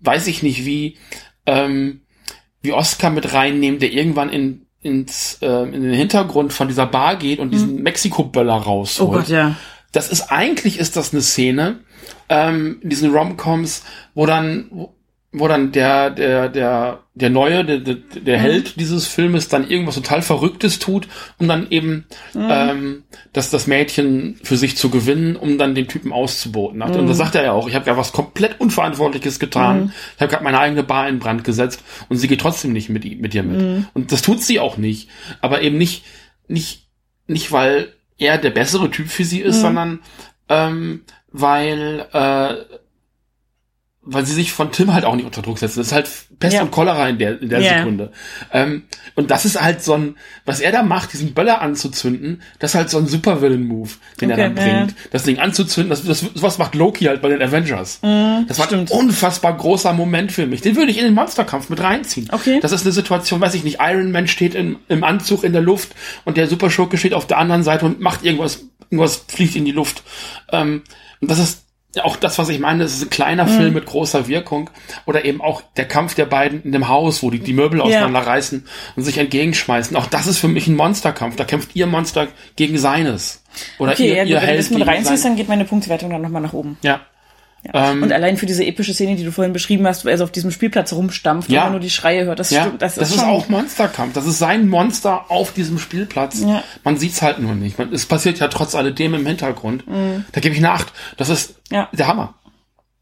[0.00, 0.96] weiß ich nicht, wie,
[1.46, 2.02] ähm,
[2.62, 7.16] wie Oscar mit reinnehmen, der irgendwann in ins äh, in den Hintergrund von dieser Bar
[7.16, 7.82] geht und diesen mhm.
[7.82, 9.10] Mexiko-Böller rausholt.
[9.10, 9.56] Oh Gott, ja.
[9.92, 11.80] Das ist eigentlich ist das eine Szene
[12.28, 13.82] ähm, in diesen Romcoms,
[14.14, 14.94] wo dann wo,
[15.32, 18.42] wo dann der, der, der, der Neue, der, der, der mhm.
[18.42, 21.06] Held dieses Filmes dann irgendwas total Verrücktes tut,
[21.38, 22.48] um dann eben mhm.
[22.50, 23.02] ähm,
[23.32, 26.78] das, das Mädchen für sich zu gewinnen, um dann den Typen auszuboten.
[26.78, 26.96] Mhm.
[26.96, 29.84] Und da sagt er ja auch, ich habe ja was komplett Unverantwortliches getan.
[29.84, 29.92] Mhm.
[30.16, 33.04] Ich habe gerade meine eigene Bar in Brand gesetzt und sie geht trotzdem nicht mit,
[33.20, 33.60] mit dir mit.
[33.60, 33.86] Mhm.
[33.94, 35.08] Und das tut sie auch nicht.
[35.40, 36.04] Aber eben nicht,
[36.48, 36.88] nicht,
[37.28, 39.62] nicht, weil er der bessere Typ für sie ist, mhm.
[39.62, 39.98] sondern
[40.48, 42.54] ähm, weil äh,
[44.12, 45.78] weil sie sich von Tim halt auch nicht unter Druck setzen.
[45.78, 46.62] Das ist halt Pest ja.
[46.62, 47.78] und Cholera in der, in der yeah.
[47.78, 48.12] Sekunde.
[48.52, 48.82] Ähm,
[49.14, 52.74] und das ist halt so ein, was er da macht, diesen Böller anzuzünden, das ist
[52.74, 53.90] halt so ein Supervillain-Move,
[54.20, 54.90] den okay, er dann bringt.
[54.90, 54.96] Ja.
[55.12, 58.00] Das Ding anzuzünden, das, das, was macht Loki halt bei den Avengers.
[58.02, 58.90] Mm, das war stimmt.
[58.90, 60.60] ein unfassbar großer Moment für mich.
[60.60, 62.28] Den würde ich in den Monsterkampf mit reinziehen.
[62.32, 62.58] Okay.
[62.60, 65.62] Das ist eine Situation, weiß ich nicht, Iron Man steht in, im Anzug in der
[65.62, 65.90] Luft
[66.24, 69.72] und der Superschurke steht auf der anderen Seite und macht irgendwas, irgendwas fliegt in die
[69.72, 70.02] Luft.
[70.50, 70.82] Ähm,
[71.20, 71.69] und das ist
[72.02, 73.50] auch das, was ich meine, das ist ein kleiner mhm.
[73.50, 74.70] Film mit großer Wirkung.
[75.06, 78.62] Oder eben auch der Kampf der beiden in dem Haus, wo die die Möbel auseinanderreißen
[78.64, 78.92] ja.
[78.96, 79.96] und sich entgegenschmeißen.
[79.96, 81.36] Auch das ist für mich ein Monsterkampf.
[81.36, 83.42] Da kämpft ihr Monster gegen seines.
[83.78, 86.22] Oder okay, ihr, ja, ihr wenn du das mit reinziehst, dann geht meine Punktwertung dann
[86.22, 86.78] nochmal nach oben.
[86.82, 87.00] Ja.
[87.62, 87.90] Ja.
[87.90, 90.24] Ähm, und allein für diese epische Szene, die du vorhin beschrieben hast, wo er so
[90.24, 91.60] auf diesem Spielplatz rumstampft ja.
[91.60, 92.62] und man nur die Schreie hört, das ja.
[92.62, 92.80] stimmt.
[92.80, 94.14] Das, das ist, ist auch Monsterkampf.
[94.14, 96.40] Das ist sein Monster auf diesem Spielplatz.
[96.40, 96.62] Ja.
[96.84, 97.78] Man sieht's halt nur nicht.
[97.78, 99.86] es passiert ja trotz alledem im Hintergrund.
[99.86, 100.24] Mhm.
[100.32, 100.92] Da gebe ich eine Acht.
[101.18, 101.88] Das ist ja.
[101.92, 102.34] der Hammer.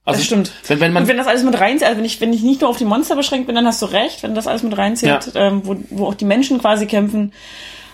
[0.05, 0.53] Also, das stimmt.
[0.67, 2.63] Wenn, wenn man und wenn das alles mit reinzieht, also wenn ich, wenn ich nicht
[2.63, 5.33] nur auf die Monster beschränkt bin, dann hast du recht, wenn das alles mit reinzieht,
[5.35, 7.33] ähm, wo, wo auch die Menschen quasi kämpfen,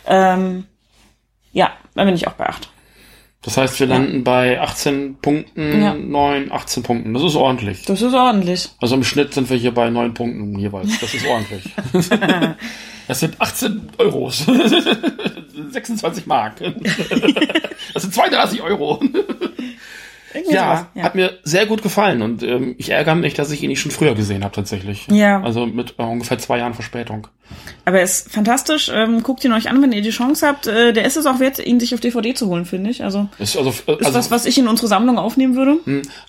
[0.07, 0.67] ähm,
[1.53, 2.69] ja, dann bin ich auch bei acht.
[3.45, 4.23] Das heißt, wir landen ja.
[4.23, 5.95] bei 18 Punkten, ja.
[5.95, 7.13] 9, 18 Punkten.
[7.13, 7.85] Das ist ordentlich.
[7.85, 8.71] Das ist ordentlich.
[8.81, 10.99] Also im Schnitt sind wir hier bei 9 Punkten jeweils.
[10.99, 11.65] Das ist ordentlich.
[13.09, 14.47] das sind 18 Euros.
[15.71, 16.55] 26 Mark.
[17.93, 19.01] Das sind 32 Euro.
[20.49, 23.69] Ja, ja, hat mir sehr gut gefallen und ähm, ich ärgere mich, dass ich ihn
[23.69, 25.07] nicht schon früher gesehen habe tatsächlich.
[25.11, 25.41] Ja.
[25.43, 27.29] Also mit äh, ungefähr zwei Jahren Verspätung.
[27.85, 28.91] Aber er ist fantastisch.
[28.93, 30.67] Ähm, guckt ihn euch an, wenn ihr die Chance habt.
[30.67, 33.05] Äh, der ist es auch wert, ihn sich auf DVD zu holen, finde ich.
[33.05, 35.79] Also Ist also, äh, ist also was, was ich in unsere Sammlung aufnehmen würde.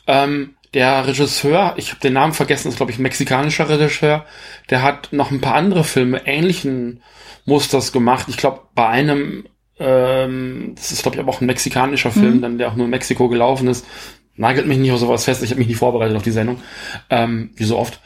[0.07, 4.25] ähm, der Regisseur, ich habe den Namen vergessen, ist glaube ich mexikanischer Regisseur,
[4.69, 7.01] der hat noch ein paar andere Filme ähnlichen
[7.45, 8.25] Musters gemacht.
[8.27, 9.45] Ich glaube, bei einem,
[9.80, 12.91] ähm, das ist glaube ich aber auch ein mexikanischer Film, dann der auch nur in
[12.91, 13.86] Mexiko gelaufen ist.
[14.38, 16.61] Nagelt mich nicht auf sowas fest, ich habe mich nicht vorbereitet auf die Sendung,
[17.09, 18.01] ähm, wie so oft.